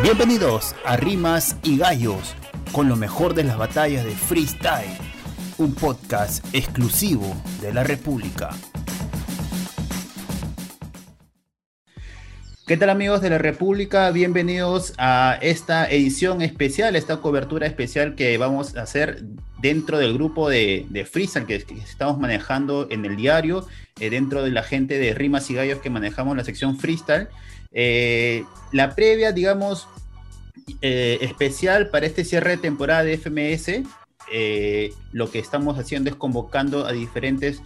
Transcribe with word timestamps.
Bienvenidos 0.00 0.74
a 0.86 0.96
Rimas 0.96 1.56
y 1.62 1.76
Gallos, 1.76 2.34
con 2.72 2.88
lo 2.88 2.96
mejor 2.96 3.34
de 3.34 3.44
las 3.44 3.58
batallas 3.58 4.04
de 4.04 4.12
freestyle, 4.12 4.96
un 5.58 5.74
podcast 5.74 6.44
exclusivo 6.54 7.36
de 7.60 7.74
la 7.74 7.84
República. 7.84 8.50
¿Qué 12.66 12.76
tal 12.78 12.88
amigos 12.88 13.20
de 13.20 13.30
la 13.30 13.38
República? 13.38 14.10
Bienvenidos 14.10 14.94
a 14.96 15.38
esta 15.42 15.88
edición 15.88 16.40
especial, 16.40 16.96
esta 16.96 17.18
cobertura 17.18 17.66
especial 17.66 18.14
que 18.14 18.38
vamos 18.38 18.76
a 18.76 18.82
hacer 18.82 19.22
dentro 19.60 19.98
del 19.98 20.14
grupo 20.14 20.48
de, 20.48 21.06
freestyle 21.08 21.44
que, 21.46 21.62
que 21.62 21.74
estamos 21.74 22.18
manejando 22.18 22.88
en 22.90 23.04
el 23.04 23.14
diario, 23.14 23.68
eh, 24.00 24.08
dentro 24.10 24.42
de 24.42 24.50
la 24.50 24.62
gente 24.62 24.98
de 24.98 25.12
Rimas 25.12 25.50
y 25.50 25.54
Gallos 25.54 25.80
que 25.80 25.90
manejamos 25.90 26.36
la 26.36 26.44
sección 26.44 26.78
freestyle. 26.78 27.28
Eh, 27.72 28.44
la 28.72 28.94
previa, 28.94 29.32
digamos, 29.32 29.88
eh, 30.80 31.18
especial 31.22 31.90
para 31.90 32.06
este 32.06 32.24
cierre 32.24 32.52
de 32.52 32.56
temporada 32.58 33.04
de 33.04 33.14
FMS, 33.14 33.82
eh, 34.32 34.92
lo 35.12 35.30
que 35.30 35.38
estamos 35.38 35.78
haciendo 35.78 36.10
es 36.10 36.16
convocando 36.16 36.86
a 36.86 36.92
diferentes 36.92 37.60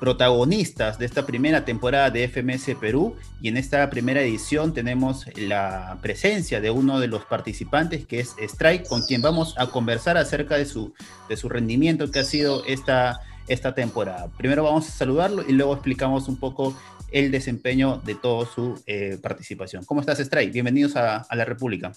protagonistas 0.00 0.98
de 0.98 1.06
esta 1.06 1.24
primera 1.24 1.64
temporada 1.64 2.10
de 2.10 2.24
FMS 2.24 2.74
Perú 2.78 3.16
y 3.40 3.48
en 3.48 3.56
esta 3.56 3.88
primera 3.90 4.20
edición 4.22 4.74
tenemos 4.74 5.24
la 5.36 5.98
presencia 6.02 6.60
de 6.60 6.70
uno 6.70 7.00
de 7.00 7.06
los 7.06 7.24
participantes 7.24 8.04
que 8.06 8.20
es 8.20 8.34
Strike 8.38 8.86
con 8.86 9.02
quien 9.02 9.22
vamos 9.22 9.54
a 9.56 9.68
conversar 9.68 10.18
acerca 10.18 10.56
de 10.56 10.66
su, 10.66 10.92
de 11.28 11.36
su 11.36 11.48
rendimiento 11.48 12.10
que 12.10 12.18
ha 12.18 12.24
sido 12.24 12.64
esta, 12.66 13.20
esta 13.46 13.74
temporada. 13.74 14.28
Primero 14.36 14.64
vamos 14.64 14.88
a 14.88 14.90
saludarlo 14.90 15.44
y 15.46 15.52
luego 15.52 15.72
explicamos 15.74 16.28
un 16.28 16.36
poco 16.36 16.76
el 17.14 17.30
desempeño 17.30 18.02
de 18.04 18.16
toda 18.16 18.44
su 18.44 18.82
eh, 18.86 19.18
participación. 19.22 19.84
¿Cómo 19.84 20.00
estás, 20.00 20.18
Stray? 20.18 20.50
Bienvenidos 20.50 20.96
a, 20.96 21.18
a, 21.18 21.36
la 21.36 21.44
República. 21.44 21.92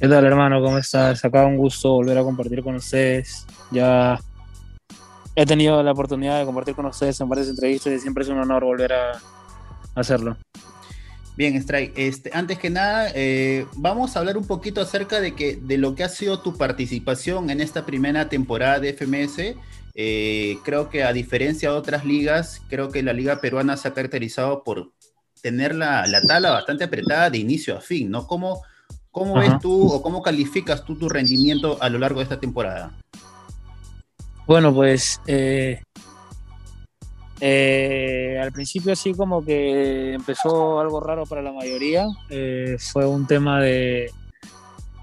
¿Qué 0.00 0.08
tal, 0.08 0.24
hermano? 0.24 0.60
¿Cómo 0.60 0.78
estás? 0.78 1.24
Acá 1.24 1.46
un 1.46 1.56
gusto 1.56 1.92
volver 1.92 2.18
a 2.18 2.24
compartir 2.24 2.60
con 2.64 2.74
ustedes. 2.74 3.46
Ya 3.70 4.18
he 5.36 5.46
tenido 5.46 5.80
la 5.84 5.92
oportunidad 5.92 6.40
de 6.40 6.44
compartir 6.44 6.74
con 6.74 6.86
ustedes 6.86 7.20
en 7.20 7.28
varias 7.28 7.50
entrevistas 7.50 7.92
y 7.92 8.00
siempre 8.00 8.24
es 8.24 8.30
un 8.30 8.38
honor 8.38 8.64
volver 8.64 8.92
a 8.94 9.12
hacerlo. 9.94 10.36
Bien, 11.36 11.62
Stray, 11.62 11.92
este, 11.94 12.32
antes 12.34 12.58
que 12.58 12.68
nada, 12.68 13.12
eh, 13.14 13.64
vamos 13.76 14.16
a 14.16 14.18
hablar 14.18 14.36
un 14.36 14.46
poquito 14.46 14.80
acerca 14.80 15.20
de, 15.20 15.36
que, 15.36 15.56
de 15.56 15.78
lo 15.78 15.94
que 15.94 16.02
ha 16.02 16.08
sido 16.08 16.40
tu 16.40 16.56
participación 16.58 17.48
en 17.48 17.60
esta 17.60 17.86
primera 17.86 18.28
temporada 18.28 18.80
de 18.80 18.92
FMS. 18.92 19.54
Eh, 19.94 20.58
creo 20.64 20.88
que 20.88 21.02
a 21.02 21.12
diferencia 21.12 21.70
de 21.70 21.76
otras 21.76 22.04
ligas, 22.04 22.62
creo 22.68 22.90
que 22.90 23.02
la 23.02 23.12
liga 23.12 23.40
peruana 23.40 23.76
se 23.76 23.88
ha 23.88 23.94
caracterizado 23.94 24.62
por 24.62 24.92
tener 25.42 25.74
la, 25.74 26.06
la 26.06 26.20
tabla 26.22 26.50
bastante 26.50 26.84
apretada 26.84 27.30
de 27.30 27.38
inicio 27.38 27.76
a 27.76 27.80
fin, 27.80 28.10
¿no? 28.10 28.26
¿Cómo, 28.26 28.62
cómo 29.10 29.34
ves 29.34 29.58
tú 29.60 29.88
o 29.88 30.02
cómo 30.02 30.22
calificas 30.22 30.84
tú 30.84 30.96
tu 30.96 31.08
rendimiento 31.08 31.78
a 31.80 31.88
lo 31.88 31.98
largo 31.98 32.20
de 32.20 32.24
esta 32.24 32.38
temporada? 32.38 32.92
Bueno, 34.46 34.74
pues 34.74 35.20
eh, 35.26 35.82
eh, 37.40 38.38
al 38.42 38.52
principio 38.52 38.92
así 38.92 39.14
como 39.14 39.44
que 39.44 40.14
empezó 40.14 40.80
algo 40.80 41.00
raro 41.00 41.24
para 41.24 41.42
la 41.42 41.52
mayoría. 41.52 42.06
Fue 42.92 43.06
un 43.06 43.26
tema 43.26 43.60
de, 43.60 44.10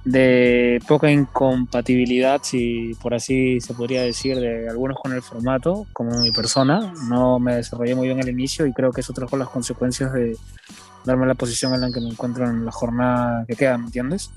de 0.07 0.81
poca 0.87 1.11
incompatibilidad, 1.11 2.39
si 2.41 2.95
por 3.01 3.13
así 3.13 3.59
se 3.59 3.73
podría 3.73 4.01
decir, 4.03 4.39
de 4.39 4.69
algunos 4.69 4.97
con 4.97 5.11
el 5.11 5.21
formato, 5.21 5.85
como 5.91 6.21
mi 6.21 6.31
persona. 6.31 6.93
No 7.09 7.39
me 7.39 7.55
desarrollé 7.55 7.93
muy 7.93 8.07
bien 8.07 8.21
al 8.21 8.29
inicio 8.29 8.65
y 8.65 8.73
creo 8.73 8.93
que 8.93 9.01
eso 9.01 9.11
trajo 9.11 9.35
las 9.35 9.49
consecuencias 9.49 10.13
de 10.13 10.37
darme 11.03 11.27
la 11.27 11.35
posición 11.35 11.73
en 11.73 11.81
la 11.81 11.91
que 11.91 11.99
me 11.99 12.07
encuentro 12.07 12.49
en 12.49 12.63
la 12.63 12.71
jornada 12.71 13.45
que 13.47 13.55
queda, 13.55 13.77
¿me 13.77 13.87
entiendes? 13.87 14.31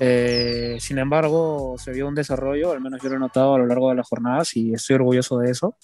Eh, 0.00 0.78
sin 0.80 0.98
embargo, 0.98 1.76
se 1.78 1.92
vio 1.92 2.08
un 2.08 2.14
desarrollo, 2.14 2.72
al 2.72 2.80
menos 2.80 3.00
yo 3.02 3.10
lo 3.10 3.16
he 3.16 3.20
notado 3.20 3.54
a 3.54 3.58
lo 3.58 3.66
largo 3.66 3.90
de 3.90 3.96
las 3.96 4.08
jornadas 4.08 4.56
y 4.56 4.72
estoy 4.72 4.94
orgulloso 4.94 5.38
de 5.38 5.50
eso. 5.50 5.76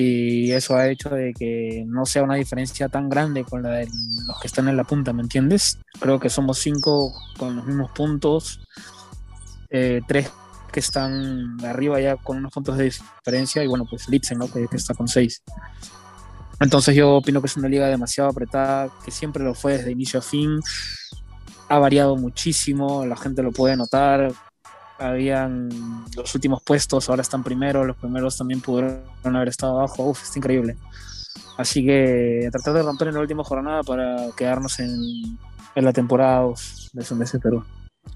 Y 0.00 0.52
eso 0.52 0.76
ha 0.76 0.86
hecho 0.86 1.10
de 1.10 1.34
que 1.34 1.84
no 1.84 2.06
sea 2.06 2.22
una 2.22 2.36
diferencia 2.36 2.88
tan 2.88 3.08
grande 3.08 3.42
con 3.42 3.64
la 3.64 3.70
de 3.70 3.88
los 4.28 4.40
que 4.40 4.46
están 4.46 4.68
en 4.68 4.76
la 4.76 4.84
punta, 4.84 5.12
¿me 5.12 5.22
entiendes? 5.22 5.80
Creo 5.98 6.20
que 6.20 6.30
somos 6.30 6.58
cinco 6.58 7.12
con 7.36 7.56
los 7.56 7.66
mismos 7.66 7.90
puntos, 7.90 8.60
eh, 9.70 10.00
tres 10.06 10.30
que 10.70 10.78
están 10.78 11.56
arriba 11.64 12.00
ya 12.00 12.14
con 12.14 12.36
unos 12.36 12.52
puntos 12.52 12.78
de 12.78 12.84
diferencia 12.84 13.64
y 13.64 13.66
bueno, 13.66 13.86
pues 13.90 14.08
Lipsen, 14.08 14.38
¿no? 14.38 14.46
Que, 14.46 14.68
que 14.68 14.76
está 14.76 14.94
con 14.94 15.08
seis. 15.08 15.42
Entonces 16.60 16.94
yo 16.94 17.16
opino 17.16 17.40
que 17.40 17.48
es 17.48 17.56
una 17.56 17.68
liga 17.68 17.88
demasiado 17.88 18.30
apretada, 18.30 18.90
que 19.04 19.10
siempre 19.10 19.42
lo 19.42 19.54
fue 19.54 19.78
desde 19.78 19.90
inicio 19.90 20.20
a 20.20 20.22
fin. 20.22 20.60
Ha 21.68 21.78
variado 21.80 22.14
muchísimo, 22.16 23.04
la 23.04 23.16
gente 23.16 23.42
lo 23.42 23.50
puede 23.50 23.76
notar. 23.76 24.32
Habían 24.98 26.04
los 26.16 26.34
últimos 26.34 26.62
puestos, 26.62 27.08
ahora 27.08 27.22
están 27.22 27.44
primero, 27.44 27.84
los 27.84 27.96
primeros 27.96 28.36
también 28.36 28.60
pudieron 28.60 29.02
haber 29.24 29.48
estado 29.48 29.78
abajo. 29.78 30.04
Uf, 30.04 30.22
está 30.22 30.38
increíble. 30.38 30.76
Así 31.56 31.84
que 31.84 32.48
tratar 32.52 32.74
de 32.74 32.82
romper 32.82 33.08
en 33.08 33.14
la 33.14 33.20
última 33.20 33.44
jornada 33.44 33.82
para 33.82 34.26
quedarnos 34.36 34.78
en, 34.80 34.90
en 35.74 35.84
la 35.84 35.92
temporada 35.92 36.46
de 36.92 37.04
Sundese 37.04 37.38
Perú. 37.38 37.64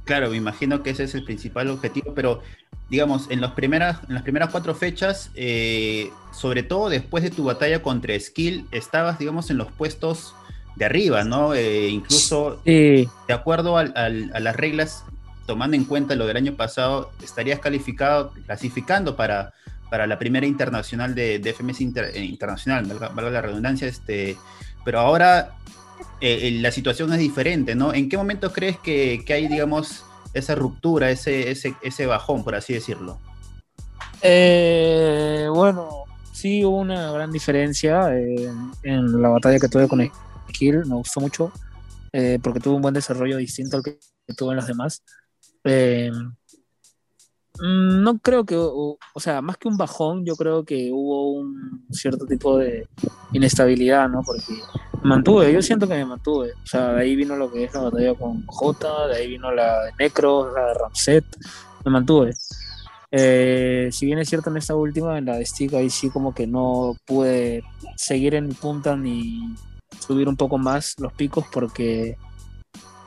Claro, 0.04 0.31
me 0.31 0.37
imagino 0.37 0.82
que 0.82 0.91
ese 0.91 1.04
es 1.04 1.15
el 1.15 1.25
principal 1.25 1.69
objetivo, 1.69 2.12
pero 2.15 2.41
digamos, 2.88 3.31
en, 3.31 3.41
los 3.41 3.53
primeras, 3.53 4.00
en 4.09 4.14
las 4.14 4.22
primeras 4.22 4.50
cuatro 4.50 4.75
fechas, 4.75 5.31
eh, 5.34 6.10
sobre 6.32 6.62
todo 6.62 6.91
después 6.91 7.25
de 7.25 7.31
tu 7.31 7.44
batalla 7.44 7.82
contra 7.82 8.19
Skill, 8.19 8.66
estabas, 8.70 9.19
digamos, 9.19 9.50
en 9.50 9.59
los 9.59 9.72
puestos 9.72 10.34
de 10.76 10.84
arriba, 10.84 11.25
¿no? 11.25 11.54
Eh, 11.54 11.88
incluso, 11.88 12.60
sí. 12.64 13.09
de 13.28 13.34
acuerdo 13.34 13.78
al, 13.78 13.93
al, 13.97 14.31
a 14.34 14.41
las 14.41 14.56
reglas, 14.56 15.04
tomando 15.47 15.76
en 15.76 15.84
cuenta 15.84 16.14
lo 16.14 16.26
del 16.26 16.36
año 16.36 16.54
pasado, 16.54 17.12
estarías 17.22 17.58
calificado, 17.60 18.32
clasificando 18.47 19.16
para, 19.16 19.53
para 19.91 20.06
la 20.06 20.19
primera 20.19 20.47
internacional 20.47 21.14
de, 21.14 21.38
de 21.38 21.53
FMS 21.53 21.80
eh, 21.80 22.25
Internacional, 22.25 22.86
valga, 22.86 23.30
la 23.30 23.42
redundancia, 23.42 23.88
este, 23.88 24.36
pero 24.84 25.00
ahora 25.00 25.52
eh, 26.20 26.58
la 26.60 26.70
situación 26.70 27.12
es 27.12 27.19
diferente, 27.19 27.75
¿no? 27.75 27.92
¿En 27.92 28.08
qué 28.08 28.16
momento 28.16 28.52
crees 28.52 28.78
que, 28.78 29.22
que 29.25 29.32
hay, 29.32 29.48
digamos, 29.48 30.04
esa 30.34 30.54
ruptura, 30.54 31.10
ese, 31.10 31.50
ese, 31.50 31.75
ese 31.82 32.06
bajón, 32.06 32.44
por 32.44 32.54
así 32.54 32.75
decirlo? 32.75 33.19
Eh, 34.22 35.48
bueno, 35.52 36.04
sí 36.32 36.64
hubo 36.64 36.78
una 36.78 37.10
gran 37.12 37.31
diferencia 37.32 38.16
eh, 38.16 38.50
en 38.82 39.20
la 39.20 39.28
batalla 39.28 39.58
que 39.58 39.69
tuve 39.69 39.88
con 39.88 40.00
Skill, 40.48 40.86
me 40.86 40.94
gustó 40.94 41.20
mucho, 41.20 41.52
eh, 42.12 42.38
porque 42.42 42.60
tuvo 42.60 42.76
un 42.76 42.82
buen 42.82 42.94
desarrollo 42.94 43.36
distinto 43.36 43.76
al 43.76 43.82
que 43.82 43.98
tuvo 44.36 44.52
en 44.52 44.56
los 44.56 44.66
demás. 44.66 45.02
Eh, 45.64 46.10
no 47.60 48.18
creo 48.18 48.44
que, 48.44 48.56
o, 48.56 48.98
o, 49.14 49.20
sea, 49.20 49.42
más 49.42 49.56
que 49.56 49.68
un 49.68 49.76
bajón, 49.76 50.24
yo 50.24 50.34
creo 50.36 50.64
que 50.64 50.90
hubo 50.92 51.32
un 51.32 51.86
cierto 51.90 52.26
tipo 52.26 52.58
de 52.58 52.88
inestabilidad, 53.32 54.08
¿no? 54.08 54.22
Porque 54.24 54.54
me 55.02 55.10
mantuve, 55.10 55.52
yo 55.52 55.62
siento 55.62 55.86
que 55.86 55.94
me 55.94 56.04
mantuve. 56.04 56.52
O 56.52 56.66
sea, 56.66 56.92
de 56.92 57.02
ahí 57.02 57.14
vino 57.14 57.36
lo 57.36 57.50
que 57.50 57.64
es 57.64 57.74
la 57.74 57.82
batalla 57.82 58.14
con 58.14 58.44
J, 58.46 59.08
de 59.08 59.16
ahí 59.16 59.28
vino 59.28 59.52
la 59.52 59.84
de 59.84 59.92
Necro, 59.98 60.52
la 60.54 60.68
de 60.68 60.74
Ramset, 60.74 61.24
me 61.84 61.90
mantuve. 61.90 62.32
Eh, 63.10 63.90
si 63.92 64.06
bien 64.06 64.18
es 64.18 64.28
cierto 64.28 64.48
en 64.48 64.56
esta 64.56 64.74
última, 64.74 65.18
en 65.18 65.26
la 65.26 65.36
de 65.36 65.44
Stick, 65.44 65.74
ahí 65.74 65.90
sí 65.90 66.08
como 66.08 66.34
que 66.34 66.46
no 66.46 66.96
pude 67.04 67.62
seguir 67.96 68.34
en 68.34 68.48
punta 68.54 68.96
ni 68.96 69.54
subir 70.00 70.28
un 70.28 70.36
poco 70.36 70.56
más 70.56 70.94
los 70.98 71.12
picos 71.12 71.44
porque, 71.52 72.16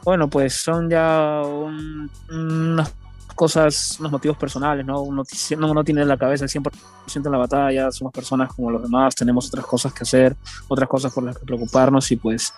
bueno, 0.05 0.29
pues 0.29 0.53
son 0.53 0.89
ya 0.89 1.41
un, 1.43 2.09
unas 2.29 2.93
cosas, 3.33 3.99
unos 3.99 4.11
motivos 4.11 4.37
personales, 4.37 4.85
¿no? 4.85 5.01
Uno 5.01 5.23
no, 5.57 5.73
no 5.73 5.83
tiene 5.83 6.05
la 6.05 6.15
cabeza 6.17 6.45
el 6.45 6.51
100% 6.51 6.71
en 7.15 7.31
la 7.31 7.37
batalla, 7.39 7.91
somos 7.91 8.13
personas 8.13 8.53
como 8.53 8.69
los 8.71 8.83
demás, 8.83 9.15
tenemos 9.15 9.47
otras 9.47 9.65
cosas 9.65 9.93
que 9.93 10.03
hacer, 10.03 10.35
otras 10.67 10.87
cosas 10.87 11.11
por 11.11 11.23
las 11.23 11.37
que 11.37 11.45
preocuparnos 11.45 12.09
y 12.11 12.15
pues 12.17 12.53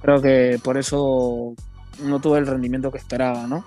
creo 0.00 0.22
que 0.22 0.60
por 0.62 0.78
eso 0.78 1.54
no 2.02 2.20
tuve 2.20 2.38
el 2.38 2.46
rendimiento 2.46 2.92
que 2.92 2.98
esperaba, 2.98 3.46
¿no? 3.46 3.64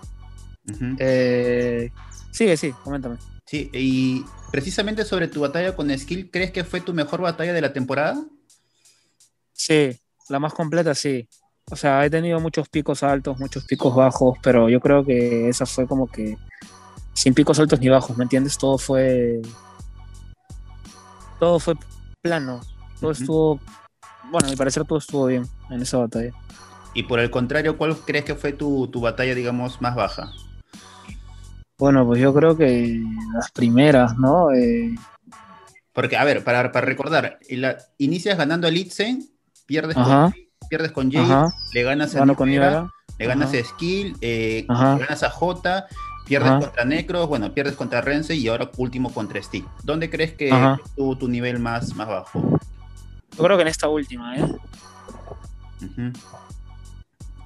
Uh 0.70 0.72
-huh. 0.72 0.96
eh, 1.00 1.92
sigue, 2.32 2.56
sí, 2.56 2.72
coméntame. 2.84 3.18
Sí, 3.46 3.70
y 3.74 4.24
precisamente 4.52 5.04
sobre 5.04 5.28
tu 5.28 5.42
batalla 5.42 5.76
con 5.76 5.96
Skill, 5.98 6.32
¿crees 6.32 6.52
que 6.52 6.64
fue 6.64 6.80
tu 6.80 6.94
mejor 6.94 7.20
batalla 7.22 7.52
de 7.52 7.62
la 7.62 7.74
temporada? 7.74 8.24
Sí, 9.52 10.00
la 10.30 10.40
más 10.40 10.54
completa, 10.54 10.96
sí. 10.96 11.28
O 11.72 11.76
sea, 11.78 12.06
he 12.06 12.10
tenido 12.10 12.40
muchos 12.42 12.68
picos 12.68 13.02
altos, 13.02 13.40
muchos 13.40 13.64
picos 13.64 13.96
bajos, 13.96 14.38
pero 14.44 14.68
yo 14.68 14.82
creo 14.82 15.06
que 15.06 15.48
esa 15.48 15.66
fue 15.66 15.88
como 15.88 16.06
que 16.06 16.38
sin 17.14 17.34
picos 17.34 17.60
altos 17.60 17.80
ni 17.80 17.88
bajos, 17.88 18.18
¿me 18.18 18.24
entiendes? 18.24 18.58
Todo 18.58 18.78
fue. 18.78 19.42
Todo 21.40 21.60
fue 21.60 21.76
plano. 22.22 22.60
Todo 23.00 23.12
uh 23.12 23.14
-huh. 23.14 23.20
estuvo. 23.20 23.60
Bueno, 24.30 24.48
a 24.48 24.52
mi 24.52 24.58
parecer 24.58 24.84
todo 24.86 25.00
estuvo 25.00 25.28
bien 25.28 25.46
en 25.70 25.82
esa 25.82 25.98
batalla. 25.98 26.34
Y 26.94 27.04
por 27.04 27.22
el 27.22 27.32
contrario, 27.32 27.78
¿cuál 27.78 27.96
crees 27.98 28.26
que 28.26 28.36
fue 28.36 28.52
tu, 28.52 28.88
tu 28.88 29.00
batalla, 29.00 29.34
digamos, 29.34 29.82
más 29.82 29.96
baja? 29.96 30.30
Bueno, 31.78 32.06
pues 32.06 32.20
yo 32.20 32.34
creo 32.34 32.58
que 32.58 33.02
las 33.34 33.50
primeras, 33.52 34.18
¿no? 34.18 34.52
Eh... 34.52 34.94
Porque, 35.94 36.18
a 36.18 36.26
ver, 36.26 36.44
para, 36.44 36.72
para 36.72 36.86
recordar, 36.86 37.40
la, 37.50 37.78
inicias 37.98 38.38
ganando 38.38 38.68
el 38.68 38.78
Itzen, 38.78 39.30
pierdes 39.66 39.96
Ajá. 39.96 40.32
con 40.32 40.41
pierdes 40.72 40.94
con 40.94 41.12
Jay, 41.12 41.22
Ajá. 41.22 41.54
le 41.74 41.84
ganas 41.84 42.16
a 42.16 42.26
con 42.34 42.48
Nivera, 42.48 42.90
le 43.20 43.28
ganas 43.28 43.54
a 43.54 43.62
Skill, 43.62 44.16
eh, 44.22 44.66
ganas 44.70 45.22
a 45.22 45.30
J, 45.30 45.86
pierdes 46.26 46.50
contra 46.50 46.86
Necros, 46.86 47.28
bueno, 47.28 47.54
pierdes 47.54 47.76
contra 47.76 48.00
Rense 48.00 48.36
y 48.36 48.48
ahora 48.48 48.72
último 48.78 49.14
contra 49.14 49.44
Steve. 49.44 49.68
¿Dónde 49.84 50.10
crees 50.10 50.32
que 50.32 50.50
tu, 50.96 51.18
tu 51.18 51.28
nivel 51.28 51.60
más, 51.60 51.94
más 51.96 52.08
bajo? 52.08 52.58
Yo 53.38 53.44
creo 53.44 53.58
que 53.58 53.64
en 53.64 53.68
esta 53.68 53.90
última, 53.90 54.38
¿eh? 54.38 54.46
Pero... 55.90 56.14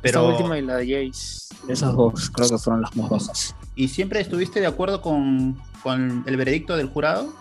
Esta 0.03 0.21
última 0.21 0.59
y 0.59 0.61
la 0.61 0.75
de 0.75 0.85
Jace, 0.85 1.55
esas 1.67 1.95
dos 1.95 2.29
creo 2.29 2.47
que 2.47 2.59
fueron 2.59 2.83
las 2.83 2.95
más 2.95 3.09
bajas. 3.09 3.55
¿Y 3.75 3.87
siempre 3.87 4.21
estuviste 4.21 4.59
de 4.59 4.67
acuerdo 4.67 5.01
con, 5.01 5.59
con 5.81 6.23
el 6.27 6.37
veredicto 6.37 6.77
del 6.77 6.89
jurado? 6.89 7.33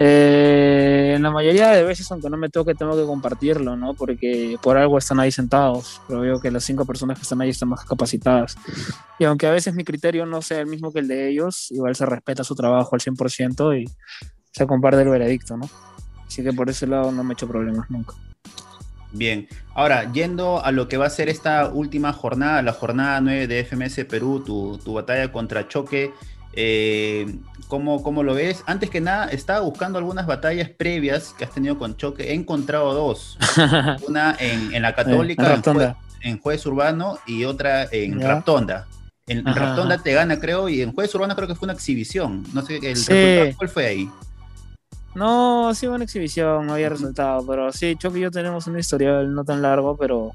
Eh, 0.00 1.14
en 1.16 1.22
la 1.24 1.32
mayoría 1.32 1.70
de 1.70 1.82
veces, 1.82 2.10
aunque 2.12 2.30
no 2.30 2.36
me 2.36 2.48
toque, 2.48 2.76
tengo 2.76 2.96
que 2.96 3.04
compartirlo, 3.04 3.76
¿no? 3.76 3.94
Porque 3.94 4.56
por 4.62 4.76
algo 4.76 4.96
están 4.96 5.18
ahí 5.18 5.32
sentados, 5.32 6.00
pero 6.06 6.20
veo 6.20 6.40
que 6.40 6.52
las 6.52 6.62
cinco 6.62 6.84
personas 6.84 7.18
que 7.18 7.22
están 7.22 7.40
ahí 7.40 7.50
están 7.50 7.68
más 7.68 7.84
capacitadas. 7.84 8.56
Y 9.18 9.24
aunque 9.24 9.48
a 9.48 9.50
veces 9.50 9.74
mi 9.74 9.82
criterio 9.82 10.24
no 10.24 10.40
sea 10.40 10.60
el 10.60 10.66
mismo 10.66 10.92
que 10.92 11.00
el 11.00 11.08
de 11.08 11.28
ellos, 11.28 11.72
igual 11.72 11.96
se 11.96 12.06
respeta 12.06 12.44
su 12.44 12.54
trabajo 12.54 12.94
al 12.94 13.00
100% 13.00 13.82
y 13.82 13.90
se 14.52 14.66
comparte 14.68 15.02
el 15.02 15.08
veredicto, 15.08 15.56
¿no? 15.56 15.68
Así 16.24 16.44
que 16.44 16.52
por 16.52 16.70
ese 16.70 16.86
lado 16.86 17.10
no 17.10 17.24
me 17.24 17.32
he 17.32 17.34
hecho 17.34 17.48
problemas 17.48 17.90
nunca. 17.90 18.14
Bien, 19.10 19.48
ahora 19.74 20.12
yendo 20.12 20.62
a 20.62 20.70
lo 20.70 20.86
que 20.86 20.96
va 20.96 21.06
a 21.06 21.10
ser 21.10 21.28
esta 21.28 21.68
última 21.68 22.12
jornada, 22.12 22.62
la 22.62 22.72
jornada 22.72 23.20
9 23.20 23.48
de 23.48 23.64
FMS 23.64 24.04
Perú, 24.04 24.44
tu, 24.44 24.78
tu 24.84 24.92
batalla 24.92 25.32
contra 25.32 25.66
Choque, 25.66 26.12
eh, 26.60 27.38
¿cómo, 27.68 28.22
lo 28.24 28.34
ves? 28.34 28.64
Antes 28.66 28.90
que 28.90 29.00
nada, 29.00 29.26
estaba 29.26 29.60
buscando 29.60 29.96
algunas 29.96 30.26
batallas 30.26 30.68
previas 30.68 31.32
que 31.38 31.44
has 31.44 31.52
tenido 31.52 31.78
con 31.78 31.96
Choque. 31.96 32.32
He 32.32 32.34
encontrado 32.34 32.92
dos. 32.94 33.38
Una 34.08 34.36
en, 34.40 34.82
la 34.82 34.92
Católica, 34.92 35.62
en, 36.20 36.40
juez, 36.40 36.66
Urbano, 36.66 37.20
y 37.28 37.44
otra 37.44 37.84
en 37.92 38.20
Raptonda. 38.20 38.88
En, 39.28 39.44
Raptonda 39.44 39.98
te 39.98 40.12
gana, 40.12 40.40
creo, 40.40 40.68
y 40.68 40.82
en 40.82 40.92
Jueves 40.92 41.14
Urbano 41.14 41.36
creo 41.36 41.46
que 41.46 41.54
fue 41.54 41.66
una 41.66 41.74
exhibición. 41.74 42.42
No 42.52 42.62
sé, 42.62 42.78
el 42.78 42.96
resultado, 42.96 43.56
¿cuál 43.56 43.68
fue 43.68 43.86
ahí? 43.86 44.10
No, 45.14 45.72
sí 45.76 45.86
una 45.86 46.02
exhibición, 46.02 46.66
no 46.66 46.74
había 46.74 46.88
resultado, 46.88 47.46
pero 47.46 47.72
sí, 47.72 47.94
Choque 47.96 48.18
y 48.18 48.22
yo 48.22 48.32
tenemos 48.32 48.66
un 48.66 48.76
historial 48.76 49.32
no 49.32 49.44
tan 49.44 49.62
largo, 49.62 49.96
pero 49.96 50.32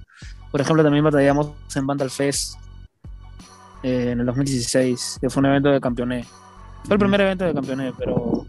por 0.51 0.61
ejemplo 0.61 0.83
también 0.83 1.03
batallamos 1.03 1.51
en 1.75 1.85
Vandal 1.85 2.09
Fest 2.09 2.55
eh, 3.83 4.11
en 4.11 4.19
el 4.21 4.25
2016, 4.25 5.19
que 5.21 5.29
fue 5.29 5.41
un 5.41 5.47
evento 5.47 5.69
de 5.69 5.81
campeoné. 5.81 6.25
Fue 6.85 6.95
el 6.95 6.99
primer 6.99 7.21
evento 7.21 7.45
de 7.45 7.53
campeoné, 7.53 7.93
pero 7.97 8.45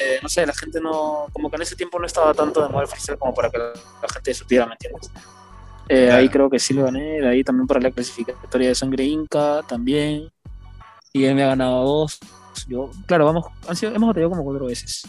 eh, 0.00 0.18
no 0.22 0.28
sé, 0.28 0.46
la 0.46 0.54
gente 0.54 0.80
no, 0.80 1.26
como 1.32 1.50
que 1.50 1.56
en 1.56 1.62
ese 1.62 1.76
tiempo 1.76 1.98
no 1.98 2.06
estaba 2.06 2.32
tanto 2.34 2.62
de 2.62 2.68
moda 2.68 2.86
freestyle 2.86 3.18
como 3.18 3.34
para 3.34 3.50
que 3.50 3.58
la, 3.58 3.72
gente 4.12 4.34
supiera, 4.34 4.66
¿me 4.66 4.72
entiendes? 4.72 5.10
Eh, 5.88 6.12
ahí 6.12 6.28
creo 6.28 6.48
que 6.48 6.58
sí 6.58 6.74
lo 6.74 6.84
gané, 6.84 7.20
de 7.20 7.28
ahí 7.28 7.42
también 7.42 7.66
para 7.66 7.80
la 7.80 7.90
clasificatoria 7.90 8.68
de 8.68 8.74
sangre 8.74 9.04
inca 9.04 9.62
también, 9.66 10.30
y 11.12 11.24
él 11.24 11.34
me 11.34 11.42
ha 11.42 11.48
ganado 11.48 11.84
dos. 11.84 12.18
Yo, 12.68 12.90
claro, 13.06 13.24
vamos, 13.24 13.46
han 13.68 13.74
sido, 13.74 13.94
hemos 13.94 14.08
batallado 14.08 14.30
como 14.30 14.44
cuatro 14.44 14.66
veces. 14.66 15.02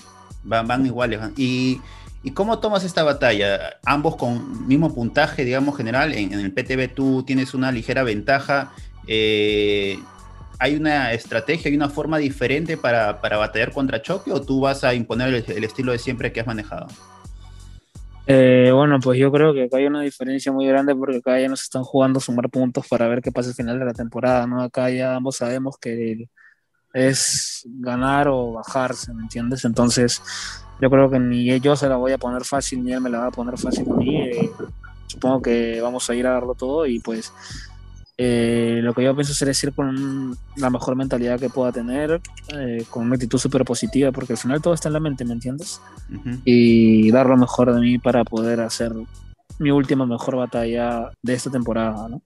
Van, 0.44 0.68
van 0.68 0.86
iguales. 0.86 1.20
¿Y, 1.38 1.80
¿Y 2.24 2.32
cómo 2.32 2.60
tomas 2.60 2.84
esta 2.84 3.04
batalla? 3.04 3.78
Ambos 3.86 4.16
con 4.16 4.68
mismo 4.68 4.94
puntaje, 4.94 5.44
digamos, 5.44 5.78
general. 5.78 6.14
En, 6.14 6.34
en 6.34 6.40
el 6.40 6.54
PTB 6.54 6.94
tú 6.96 7.24
tienes 7.24 7.54
una 7.54 7.72
ligera 7.72 8.04
ventaja 8.04 8.72
eh, 9.08 10.00
¿hay 10.60 10.76
una 10.76 11.14
estrategia, 11.14 11.70
hay 11.70 11.76
una 11.76 11.90
forma 11.90 12.18
diferente 12.18 12.78
para, 12.78 13.14
batallar 13.14 13.72
contra 13.72 14.02
Choque 14.02 14.32
o 14.32 14.42
tú 14.42 14.62
vas 14.62 14.84
a 14.84 14.94
imponer 14.94 15.44
el, 15.48 15.64
estilo 15.64 15.92
de 15.92 16.00
siempre 16.00 16.32
que 16.32 16.40
has 16.40 16.48
manejado? 16.48 16.88
Eh, 18.28 18.72
bueno, 18.74 19.00
pues 19.02 19.20
yo 19.20 19.32
creo 19.32 19.54
que 19.54 19.64
acá 19.64 19.78
hay 19.78 19.88
una 19.88 20.02
diferencia 20.02 20.52
muy 20.52 20.68
grande 20.68 20.96
porque 20.96 21.18
acá 21.18 21.40
ya 21.40 21.48
nos 21.50 21.64
están 21.64 21.84
jugando 21.84 22.20
a 22.20 22.22
sumar 22.22 22.50
puntos 22.50 22.88
para 22.88 23.08
ver 23.08 23.22
qué 23.22 23.32
pasa 23.32 23.50
al 23.50 23.56
final 23.56 23.80
de 23.80 23.86
la 23.86 23.94
temporada, 23.94 24.46
¿no? 24.46 24.62
Acá 24.62 24.90
ya 24.90 25.16
ambos 25.16 25.38
sabemos 25.38 25.78
que 25.78 26.30
es 26.94 27.66
ganar 27.66 28.28
o 28.28 28.54
bajarse, 28.54 29.14
¿me 29.14 29.24
entiendes? 29.24 29.66
Entonces, 29.66 30.22
yo 30.80 30.90
creo 30.90 31.10
que 31.10 31.20
ni 31.20 31.60
yo 31.60 31.76
se 31.76 31.88
la 31.90 31.96
voy 31.96 32.12
a 32.12 32.18
poner 32.18 32.44
fácil, 32.44 32.84
ni 32.84 32.94
él 32.94 33.02
me 33.02 33.10
la 33.10 33.20
va 33.20 33.28
a 33.28 33.32
poner 33.32 33.58
fácil 33.58 33.90
a 33.90 33.96
mí. 33.96 34.22
Eh, 34.22 34.50
supongo 35.08 35.42
que 35.42 35.82
vamos 35.82 36.10
a 36.10 36.16
ir 36.16 36.26
a 36.28 36.32
darlo 36.32 36.56
todo 36.56 36.86
y 36.86 37.00
pues 37.00 37.34
eh, 38.18 38.80
lo 38.84 38.94
que 38.94 39.04
yo 39.04 39.16
pienso 39.16 39.32
es 39.32 39.40
decir 39.40 39.74
con 39.74 40.38
la 40.58 40.70
mejor 40.70 40.96
mentalidad 40.96 41.40
que 41.40 41.50
pueda 41.50 41.72
tener, 41.72 42.22
eh, 42.56 42.86
con 42.90 43.06
una 43.06 43.16
actitud 43.16 43.40
súper 43.40 43.64
positiva, 43.66 44.12
porque 44.12 44.34
al 44.34 44.40
final 44.40 44.62
todo 44.62 44.74
está 44.74 44.90
en 44.90 44.94
la 44.94 45.00
mente, 45.00 45.26
¿me 45.26 45.34
entiendes? 45.34 45.82
Y 46.46 47.10
dar 47.12 47.28
lo 47.28 47.38
mejor 47.38 47.74
de 47.74 47.82
mí 47.82 47.98
para 47.98 48.24
poder 48.24 48.60
hacer 48.62 48.94
mi 49.60 49.72
última 49.72 50.06
mejor 50.06 50.36
batalla 50.36 51.10
de 51.22 51.34
esta 51.34 51.50
temporada, 51.50 52.10
¿no? 52.10 52.22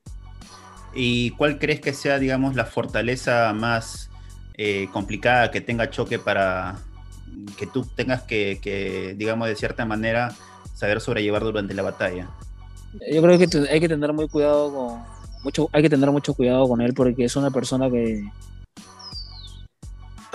¿Y 0.93 1.31
cuál 1.31 1.59
crees 1.59 1.81
que 1.81 1.93
sea, 1.93 2.19
digamos, 2.19 2.55
la 2.55 2.65
fortaleza 2.65 3.53
más 3.53 4.09
eh, 4.57 4.87
complicada 4.93 5.51
que 5.51 5.59
tenga 5.61 5.89
choque 5.89 6.19
para 6.19 6.75
que 7.57 7.67
tú 7.67 7.85
tengas 7.95 8.23
que, 8.23 8.59
que, 8.61 9.13
digamos, 9.17 9.49
de 9.49 9.55
cierta 9.55 9.85
manera 9.85 10.33
saber 10.73 11.01
sobrellevar 11.01 11.43
durante 11.43 11.73
la 11.73 11.83
batalla? 11.83 12.29
Yo 13.11 13.21
creo 13.21 13.37
que 13.37 13.49
hay 13.69 13.79
que 13.81 13.89
tener 13.89 14.13
muy 14.13 14.29
cuidado 14.29 14.73
con 14.73 15.14
hay 15.71 15.81
que 15.81 15.89
tener 15.89 16.11
mucho 16.11 16.33
cuidado 16.33 16.67
con 16.67 16.81
él 16.81 16.93
porque 16.93 17.25
es 17.25 17.35
una 17.35 17.51
persona 17.51 17.89
que 17.89 18.23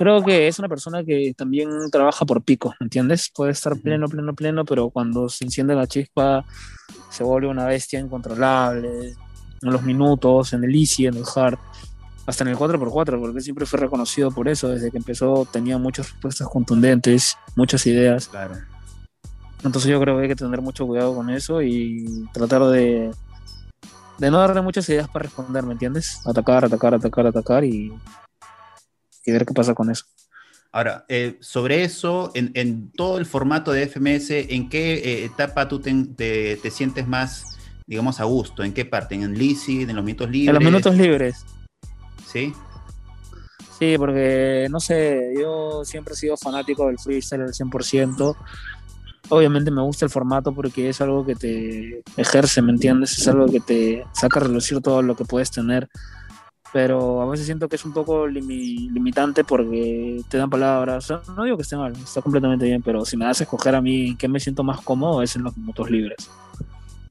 creo 0.01 0.25
que 0.25 0.49
es 0.49 0.59
una 0.59 0.69
persona 0.69 1.05
que 1.05 1.35
también 1.37 1.69
trabaja 1.93 2.25
por 2.25 2.43
pico, 2.43 2.75
¿entiendes? 2.81 3.31
Puede 3.35 3.53
estar 3.53 3.77
pleno, 3.77 4.09
pleno, 4.09 4.35
pleno, 4.35 4.65
pero 4.65 4.89
cuando 4.89 5.29
se 5.29 5.45
enciende 5.45 5.75
la 5.75 5.87
chispa 5.87 6.47
se 7.11 7.23
vuelve 7.23 7.49
una 7.49 7.67
bestia 7.67 8.01
incontrolable 8.01 9.15
en 9.61 9.71
los 9.71 9.83
minutos, 9.83 10.55
en 10.55 10.65
el 10.65 10.75
easy, 10.75 11.07
en 11.07 11.17
el 11.17 11.25
hard, 11.37 11.59
hasta 12.25 12.45
en 12.45 12.49
el 12.49 12.57
4x4, 12.57 13.21
porque 13.21 13.43
siempre 13.43 13.67
fue 13.67 13.79
reconocido 13.79 14.31
por 14.31 14.49
eso, 14.49 14.69
desde 14.69 14.91
que 14.91 14.97
empezó 14.97 15.47
tenía 15.53 15.77
muchas 15.77 16.11
respuestas 16.11 16.49
contundentes, 16.49 17.37
muchas 17.55 17.85
ideas. 17.87 18.29
Claro. 18.29 18.55
Entonces 19.62 19.91
yo 19.91 20.01
creo 20.01 20.17
que 20.17 20.23
hay 20.23 20.29
que 20.29 20.37
tener 20.37 20.62
mucho 20.62 20.87
cuidado 20.87 21.15
con 21.15 21.29
eso 21.29 21.61
y 21.61 22.27
tratar 22.33 22.65
de 22.69 23.11
de 24.20 24.31
no 24.31 24.38
darle 24.38 24.61
muchas 24.61 24.87
ideas 24.90 25.08
para 25.08 25.25
responder, 25.25 25.64
¿me 25.64 25.72
entiendes? 25.72 26.20
Atacar, 26.26 26.67
atacar, 26.67 26.94
atacar, 26.94 27.26
atacar 27.26 27.64
y, 27.64 27.90
y 29.25 29.32
ver 29.32 29.46
qué 29.46 29.55
pasa 29.55 29.75
con 29.75 29.90
eso. 29.90 30.05
Ahora, 30.72 31.06
eh, 31.08 31.38
sobre 31.40 31.82
eso, 31.82 32.31
en, 32.34 32.93
todo 32.93 33.17
el 33.19 33.25
formato 33.25 33.72
de 33.72 33.88
FMS, 33.88 34.31
¿en 34.31 34.69
qué 34.69 34.94
eh, 34.94 35.25
etapa 35.25 35.67
tú 35.67 35.81
te, 35.81 36.70
sientes 36.70 37.08
más, 37.08 37.58
digamos, 37.87 38.20
a 38.20 38.25
gusto? 38.25 38.62
¿En 38.62 38.75
qué 38.75 38.84
parte? 38.84 39.14
¿En 39.14 39.37
Lisi? 39.37 39.82
¿En 39.82 39.96
los 39.96 40.05
minutos 40.05 40.31
libres? 40.31 40.49
En 40.49 40.55
los 40.55 40.64
minutos 40.64 40.94
libres. 40.94 41.47
¿Sí? 42.26 42.52
Sí, 43.78 43.95
porque, 43.97 44.68
no 44.71 44.80
sé, 44.80 45.33
yo 45.40 45.83
siempre 45.85 46.12
he 46.12 46.16
sido 46.16 46.37
fanático 46.37 46.87
del 46.87 46.99
freestyle 46.99 47.42
al 47.42 47.54
100%. 47.54 48.37
Obviamente 49.30 49.70
me 49.70 49.80
gusta 49.80 50.04
el 50.04 50.10
formato 50.10 50.52
porque 50.52 50.88
es 50.88 51.00
algo 51.00 51.25
que 51.25 51.34
te 51.34 52.02
ejerce, 52.16 52.60
¿me 52.62 52.72
entiendes? 52.72 53.16
Es 53.18 53.28
algo 53.28 53.46
que 53.46 53.60
te 53.60 54.04
saca 54.12 54.40
a 54.40 54.42
relucir 54.42 54.80
todo 54.80 55.02
lo 55.02 55.16
que 55.16 55.25
puedes 55.25 55.50
tener. 55.50 55.88
Pero 56.72 57.22
a 57.22 57.26
veces 57.26 57.46
siento 57.46 57.68
que 57.68 57.76
es 57.76 57.84
un 57.84 57.92
poco 57.92 58.26
limitante 58.26 59.42
porque 59.42 60.20
te 60.28 60.38
dan 60.38 60.50
palabras. 60.50 61.12
No 61.34 61.44
digo 61.44 61.56
que 61.56 61.62
esté 61.62 61.76
mal, 61.76 61.92
está 61.92 62.22
completamente 62.22 62.64
bien, 62.64 62.82
pero 62.82 63.04
si 63.04 63.16
me 63.16 63.25
das 63.25 63.40
a 63.40 63.44
escoger 63.44 63.75
a 63.75 63.80
mí 63.80 64.16
qué 64.16 64.28
me 64.28 64.38
siento 64.38 64.62
más 64.62 64.80
cómodo 64.80 65.22
es 65.22 65.34
en 65.34 65.42
los 65.44 65.56
minutos 65.56 65.90
libres. 65.90 66.30